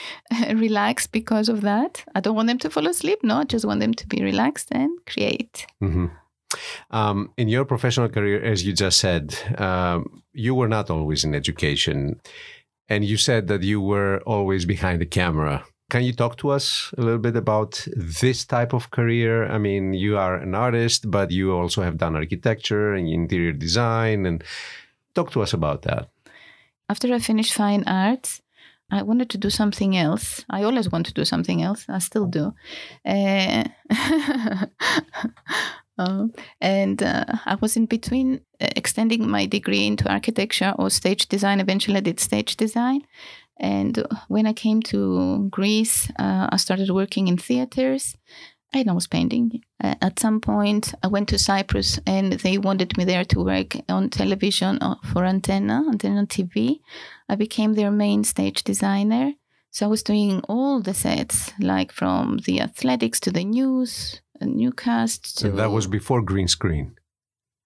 relaxed 0.54 1.12
because 1.12 1.48
of 1.48 1.62
that. 1.62 2.04
I 2.14 2.20
don't 2.20 2.36
want 2.36 2.48
them 2.48 2.58
to 2.58 2.70
fall 2.70 2.86
asleep, 2.86 3.20
no, 3.22 3.38
I 3.38 3.44
just 3.44 3.64
want 3.64 3.80
them 3.80 3.94
to 3.94 4.06
be 4.06 4.22
relaxed 4.22 4.68
and 4.70 4.90
create. 5.06 5.66
Mm-hmm. 5.82 6.06
Um, 6.90 7.32
in 7.36 7.48
your 7.48 7.64
professional 7.64 8.08
career, 8.08 8.42
as 8.42 8.64
you 8.64 8.72
just 8.72 8.98
said, 8.98 9.34
um, 9.58 10.22
you 10.32 10.54
were 10.54 10.68
not 10.68 10.90
always 10.90 11.24
in 11.24 11.34
education. 11.34 12.20
And 12.88 13.04
you 13.04 13.16
said 13.16 13.48
that 13.48 13.62
you 13.62 13.80
were 13.80 14.20
always 14.26 14.66
behind 14.66 15.00
the 15.00 15.06
camera. 15.06 15.64
Can 15.92 16.04
you 16.04 16.14
talk 16.14 16.36
to 16.38 16.48
us 16.48 16.90
a 16.96 17.02
little 17.02 17.18
bit 17.18 17.36
about 17.36 17.86
this 17.94 18.46
type 18.46 18.72
of 18.72 18.90
career? 18.90 19.46
I 19.46 19.58
mean, 19.58 19.92
you 19.92 20.16
are 20.16 20.36
an 20.36 20.54
artist, 20.54 21.10
but 21.10 21.30
you 21.30 21.52
also 21.52 21.82
have 21.82 21.98
done 21.98 22.16
architecture 22.16 22.94
and 22.94 23.06
interior 23.06 23.52
design. 23.52 24.24
And 24.24 24.42
talk 25.14 25.32
to 25.32 25.42
us 25.42 25.52
about 25.52 25.82
that. 25.82 26.08
After 26.88 27.12
I 27.12 27.18
finished 27.18 27.52
fine 27.52 27.84
arts, 27.86 28.40
I 28.90 29.02
wanted 29.02 29.28
to 29.30 29.38
do 29.38 29.50
something 29.50 29.94
else. 29.94 30.46
I 30.48 30.62
always 30.62 30.90
want 30.90 31.04
to 31.08 31.12
do 31.12 31.26
something 31.26 31.60
else. 31.62 31.84
I 31.90 31.98
still 31.98 32.24
do. 32.24 32.54
Uh, 33.04 33.64
and 36.60 37.02
uh, 37.02 37.24
I 37.44 37.56
was 37.60 37.76
in 37.76 37.84
between 37.84 38.40
uh, 38.62 38.68
extending 38.76 39.28
my 39.28 39.44
degree 39.44 39.86
into 39.86 40.10
architecture 40.10 40.74
or 40.78 40.88
stage 40.88 41.28
design. 41.28 41.60
Eventually, 41.60 41.98
I 41.98 42.00
did 42.00 42.18
stage 42.18 42.56
design. 42.56 43.02
And 43.58 44.04
when 44.28 44.46
I 44.46 44.52
came 44.52 44.82
to 44.82 45.48
Greece, 45.50 46.10
uh, 46.18 46.48
I 46.50 46.56
started 46.56 46.90
working 46.90 47.28
in 47.28 47.36
theaters 47.36 48.16
and 48.72 48.88
I 48.88 48.92
was 48.92 49.06
painting. 49.06 49.62
Uh, 49.82 49.94
at 50.00 50.18
some 50.18 50.40
point, 50.40 50.94
I 51.02 51.08
went 51.08 51.28
to 51.28 51.38
Cyprus 51.38 52.00
and 52.06 52.32
they 52.32 52.58
wanted 52.58 52.96
me 52.96 53.04
there 53.04 53.24
to 53.26 53.44
work 53.44 53.76
on 53.88 54.10
television 54.10 54.78
uh, 54.80 54.96
for 55.12 55.24
Antenna, 55.24 55.84
Antenna 55.88 56.26
TV. 56.26 56.80
I 57.28 57.36
became 57.36 57.74
their 57.74 57.90
main 57.90 58.24
stage 58.24 58.64
designer. 58.64 59.34
So 59.70 59.86
I 59.86 59.88
was 59.88 60.02
doing 60.02 60.42
all 60.48 60.80
the 60.80 60.94
sets, 60.94 61.52
like 61.58 61.92
from 61.92 62.38
the 62.44 62.60
athletics 62.60 63.20
to 63.20 63.30
the 63.30 63.44
news, 63.44 64.20
newscast 64.40 65.38
to. 65.38 65.48
And 65.48 65.58
that 65.58 65.70
was 65.70 65.86
before 65.86 66.20
green 66.20 66.48
screen 66.48 66.96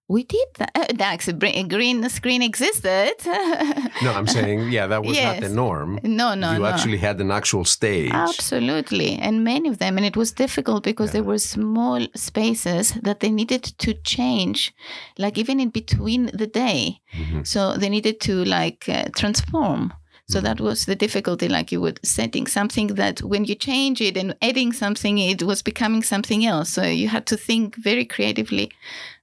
we 0.07 0.23
did 0.23 0.47
that. 0.57 0.71
Uh, 0.73 0.85
that's 0.95 1.27
a 1.27 1.33
green 1.33 2.07
screen 2.09 2.41
existed. 2.41 3.15
no, 3.25 4.13
I'm 4.13 4.27
saying, 4.27 4.71
yeah, 4.71 4.87
that 4.87 5.03
was 5.03 5.17
yes. 5.17 5.41
not 5.41 5.47
the 5.47 5.53
norm. 5.53 5.99
No, 6.03 6.33
no, 6.33 6.53
you 6.53 6.59
no. 6.59 6.65
actually 6.65 6.97
had 6.97 7.19
an 7.19 7.31
actual 7.31 7.65
stage. 7.65 8.11
Absolutely, 8.13 9.17
and 9.17 9.43
many 9.43 9.67
of 9.69 9.79
them, 9.79 9.97
and 9.97 10.05
it 10.05 10.15
was 10.15 10.31
difficult 10.31 10.83
because 10.83 11.09
yeah. 11.09 11.13
there 11.13 11.23
were 11.23 11.37
small 11.37 12.05
spaces 12.15 12.91
that 13.03 13.19
they 13.19 13.29
needed 13.29 13.63
to 13.63 13.93
change, 13.93 14.73
like 15.17 15.37
even 15.37 15.59
in 15.59 15.69
between 15.69 16.27
the 16.33 16.47
day. 16.47 17.01
Mm-hmm. 17.13 17.43
So 17.43 17.75
they 17.75 17.89
needed 17.89 18.21
to 18.21 18.45
like 18.45 18.87
uh, 18.87 19.05
transform. 19.15 19.93
So 20.29 20.41
that 20.41 20.59
was 20.59 20.85
the 20.85 20.95
difficulty, 20.95 21.47
like 21.47 21.71
you 21.71 21.79
were 21.79 21.93
setting 22.03 22.47
something 22.47 22.87
that 22.95 23.21
when 23.21 23.45
you 23.45 23.55
change 23.55 24.01
it 24.01 24.17
and 24.17 24.35
adding 24.41 24.73
something, 24.73 25.17
it 25.17 25.41
was 25.41 25.61
becoming 25.61 26.03
something 26.03 26.45
else. 26.45 26.69
So 26.69 26.83
you 26.83 27.07
had 27.07 27.25
to 27.27 27.37
think 27.37 27.77
very 27.77 28.03
creatively. 28.03 28.73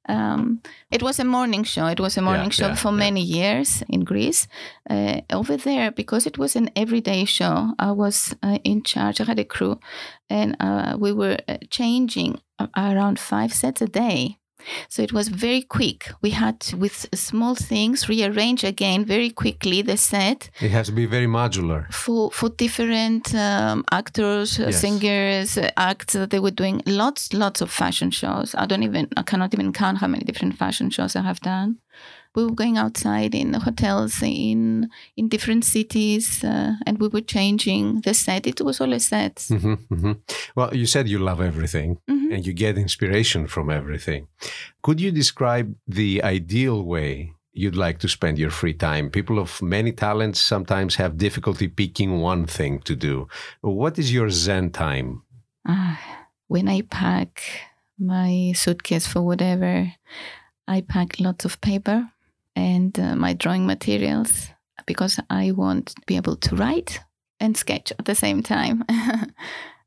Um, 0.09 0.61
it 0.91 1.03
was 1.03 1.19
a 1.19 1.25
morning 1.25 1.65
show. 1.65 1.87
It 1.87 2.01
was 2.01 2.17
a 2.17 2.23
morning 2.23 2.47
yeah, 2.47 2.51
show 2.51 2.67
yeah, 2.69 2.75
for 2.75 2.91
yeah. 2.91 2.99
many 2.99 3.23
years 3.23 3.83
in 3.89 4.05
Greece. 4.05 4.47
Uh, 4.89 5.21
over 5.31 5.57
there, 5.57 5.91
because 5.91 6.27
it 6.27 6.39
was 6.39 6.57
an 6.57 6.71
everyday 6.77 7.25
show, 7.25 7.75
I 7.79 7.93
was 7.93 8.35
uh, 8.43 8.59
in 8.65 8.83
charge. 8.83 9.21
I 9.21 9.25
had 9.25 9.39
a 9.39 9.45
crew, 9.45 9.81
and 10.29 10.57
uh, 10.61 10.97
we 10.99 11.13
were 11.13 11.39
uh, 11.49 11.59
changing 11.71 12.41
around 12.77 13.19
five 13.19 13.53
sets 13.53 13.83
a 13.83 13.87
day. 13.87 14.39
So 14.89 15.03
it 15.03 15.13
was 15.13 15.29
very 15.29 15.63
quick. 15.63 16.11
We 16.23 16.31
had 16.31 16.61
to, 16.61 16.77
with 16.77 17.07
small 17.15 17.55
things, 17.55 18.09
rearrange 18.09 18.65
again 18.65 19.05
very 19.05 19.31
quickly 19.31 19.83
the 19.83 19.97
set. 19.97 20.51
It 20.61 20.71
has 20.71 20.87
to 20.87 20.93
be 20.93 21.07
very 21.07 21.27
modular. 21.27 21.93
For 21.93 22.31
for 22.31 22.49
different 22.49 23.35
um, 23.35 23.85
actors, 23.91 24.59
uh, 24.59 24.65
yes. 24.65 24.81
singers, 24.81 25.59
uh, 25.59 25.71
acts 25.77 26.15
that 26.15 26.31
they 26.31 26.41
were 26.41 26.51
doing. 26.51 26.83
Lots, 26.87 27.33
lots 27.33 27.61
of 27.61 27.71
fashion 27.71 28.11
shows. 28.11 28.55
I 28.55 28.67
don't 28.67 28.83
even, 28.83 29.09
I 29.17 29.23
cannot 29.23 29.55
even 29.55 29.73
count 29.73 29.99
how 29.99 30.07
many 30.07 30.25
different 30.25 30.57
fashion 30.57 30.91
shows 30.91 31.17
I 31.17 31.23
have 31.23 31.41
done 31.41 31.79
we 32.35 32.45
were 32.45 32.53
going 32.55 32.77
outside 32.77 33.35
in 33.35 33.55
hotels 33.55 34.23
in 34.23 34.91
in 35.17 35.29
different 35.29 35.65
cities, 35.65 36.43
uh, 36.43 36.73
and 36.87 36.99
we 36.99 37.09
were 37.09 37.21
changing 37.21 38.01
the 38.01 38.15
set. 38.15 38.47
It 38.47 38.61
was 38.61 38.81
all 38.81 38.93
a 38.93 39.01
set. 39.01 39.37
Mm-hmm, 39.37 39.95
mm-hmm. 39.95 40.13
Well, 40.57 40.75
you 40.75 40.87
said 40.87 41.09
you 41.09 41.19
love 41.19 41.41
everything, 41.41 41.99
mm-hmm. 42.11 42.33
and 42.33 42.47
you 42.47 42.53
get 42.53 42.79
inspiration 42.79 43.47
from 43.47 43.71
everything. 43.71 44.27
Could 44.83 45.01
you 45.01 45.13
describe 45.13 45.75
the 45.87 46.23
ideal 46.23 46.83
way 46.83 47.33
you'd 47.53 47.77
like 47.77 47.99
to 48.01 48.09
spend 48.09 48.39
your 48.39 48.51
free 48.51 48.75
time? 48.75 49.11
People 49.11 49.39
of 49.39 49.63
many 49.63 49.93
talents 49.93 50.41
sometimes 50.41 50.97
have 50.97 51.17
difficulty 51.17 51.69
picking 51.69 52.21
one 52.21 52.47
thing 52.47 52.81
to 52.81 52.97
do. 52.97 53.29
What 53.61 53.99
is 53.99 54.13
your 54.13 54.31
Zen 54.31 54.71
time? 54.71 55.23
Uh, 55.67 55.97
when 56.49 56.69
I 56.69 56.83
pack 56.83 57.43
my 57.99 58.53
suitcase 58.57 59.07
for 59.07 59.23
whatever, 59.23 59.93
I 60.67 60.81
pack 60.81 61.21
lots 61.21 61.45
of 61.45 61.61
paper 61.61 62.11
and 62.57 62.99
uh, 62.99 63.17
my 63.17 63.33
drawing 63.33 63.67
materials 63.67 64.49
because 64.87 65.19
I 65.31 65.53
want 65.53 65.87
to 65.87 66.03
be 66.07 66.17
able 66.17 66.37
to 66.37 66.57
write 66.57 67.01
and 67.41 67.57
sketch 67.57 67.93
at 67.99 68.05
the 68.05 68.15
same 68.15 68.43
time. 68.43 68.85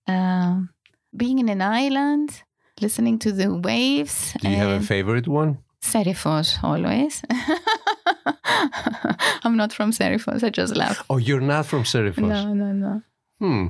uh, 0.08 0.62
being 1.16 1.40
in 1.40 1.50
an 1.50 1.62
island, 1.62 2.44
listening 2.82 3.20
to 3.20 3.32
the 3.32 3.54
waves. 3.56 4.34
Do 4.42 4.50
you 4.50 4.58
have 4.58 4.82
a 4.82 4.86
favorite 4.86 5.28
one? 5.28 5.60
Serifos, 5.82 6.64
always. 6.64 7.24
I'm 9.44 9.56
not 9.56 9.72
from 9.74 9.92
Serifos, 9.92 10.44
I 10.44 10.50
just 10.50 10.76
laugh. 10.76 11.04
Oh, 11.10 11.18
you're 11.18 11.42
not 11.42 11.66
from 11.66 11.84
Serifos? 11.84 12.18
No, 12.18 12.54
no, 12.54 12.72
no. 12.74 13.02
Hmm. 13.40 13.68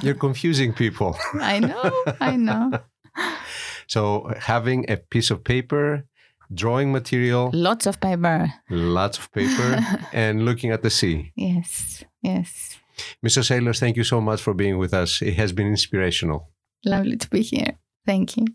You're 0.00 0.14
confusing 0.14 0.72
people. 0.72 1.16
I 1.34 1.58
know, 1.58 2.04
I 2.20 2.36
know. 2.36 2.70
So, 3.88 4.32
having 4.38 4.88
a 4.88 4.96
piece 4.96 5.30
of 5.30 5.44
paper 5.44 6.06
drawing 6.54 6.92
material, 6.92 7.50
lots 7.52 7.86
of 7.86 8.00
paper, 8.00 8.52
lots 8.70 9.18
of 9.18 9.32
paper, 9.32 9.80
and 10.12 10.44
looking 10.44 10.70
at 10.70 10.82
the 10.82 10.90
sea. 10.90 11.32
Yes, 11.36 12.04
yes. 12.22 12.78
Mr. 13.24 13.44
Sailors, 13.44 13.80
thank 13.80 13.96
you 13.96 14.04
so 14.04 14.20
much 14.20 14.40
for 14.42 14.54
being 14.54 14.78
with 14.78 14.92
us. 14.92 15.22
It 15.22 15.34
has 15.34 15.52
been 15.52 15.66
inspirational. 15.66 16.50
Lovely 16.84 17.16
to 17.16 17.30
be 17.30 17.42
here. 17.42 17.78
Thank 18.06 18.36
you. 18.36 18.46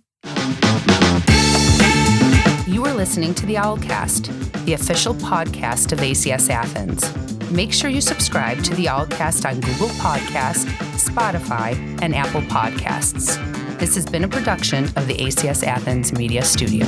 You 2.68 2.86
are 2.86 2.94
listening 2.94 3.34
to 3.36 3.46
the 3.46 3.56
Owlcast, 3.56 4.66
the 4.66 4.74
official 4.74 5.14
podcast 5.16 5.92
of 5.94 6.00
ACS 6.00 6.50
Athens. 6.50 7.37
Make 7.52 7.72
sure 7.72 7.90
you 7.90 8.02
subscribe 8.02 8.62
to 8.64 8.76
the 8.76 8.86
Owlcast 8.86 9.50
on 9.50 9.62
Google 9.62 9.90
Podcast, 10.00 10.66
Spotify, 10.98 11.76
and 12.02 12.14
Apple 12.14 12.42
Podcasts. 12.42 13.38
This 13.80 13.96
has 13.96 14.06
been 14.06 14.24
a 14.24 14.28
production 14.28 14.86
of 14.96 15.08
the 15.08 15.16
ACS 15.16 15.64
Athens 15.66 16.12
Media 16.12 16.44
Studio. 16.44 16.86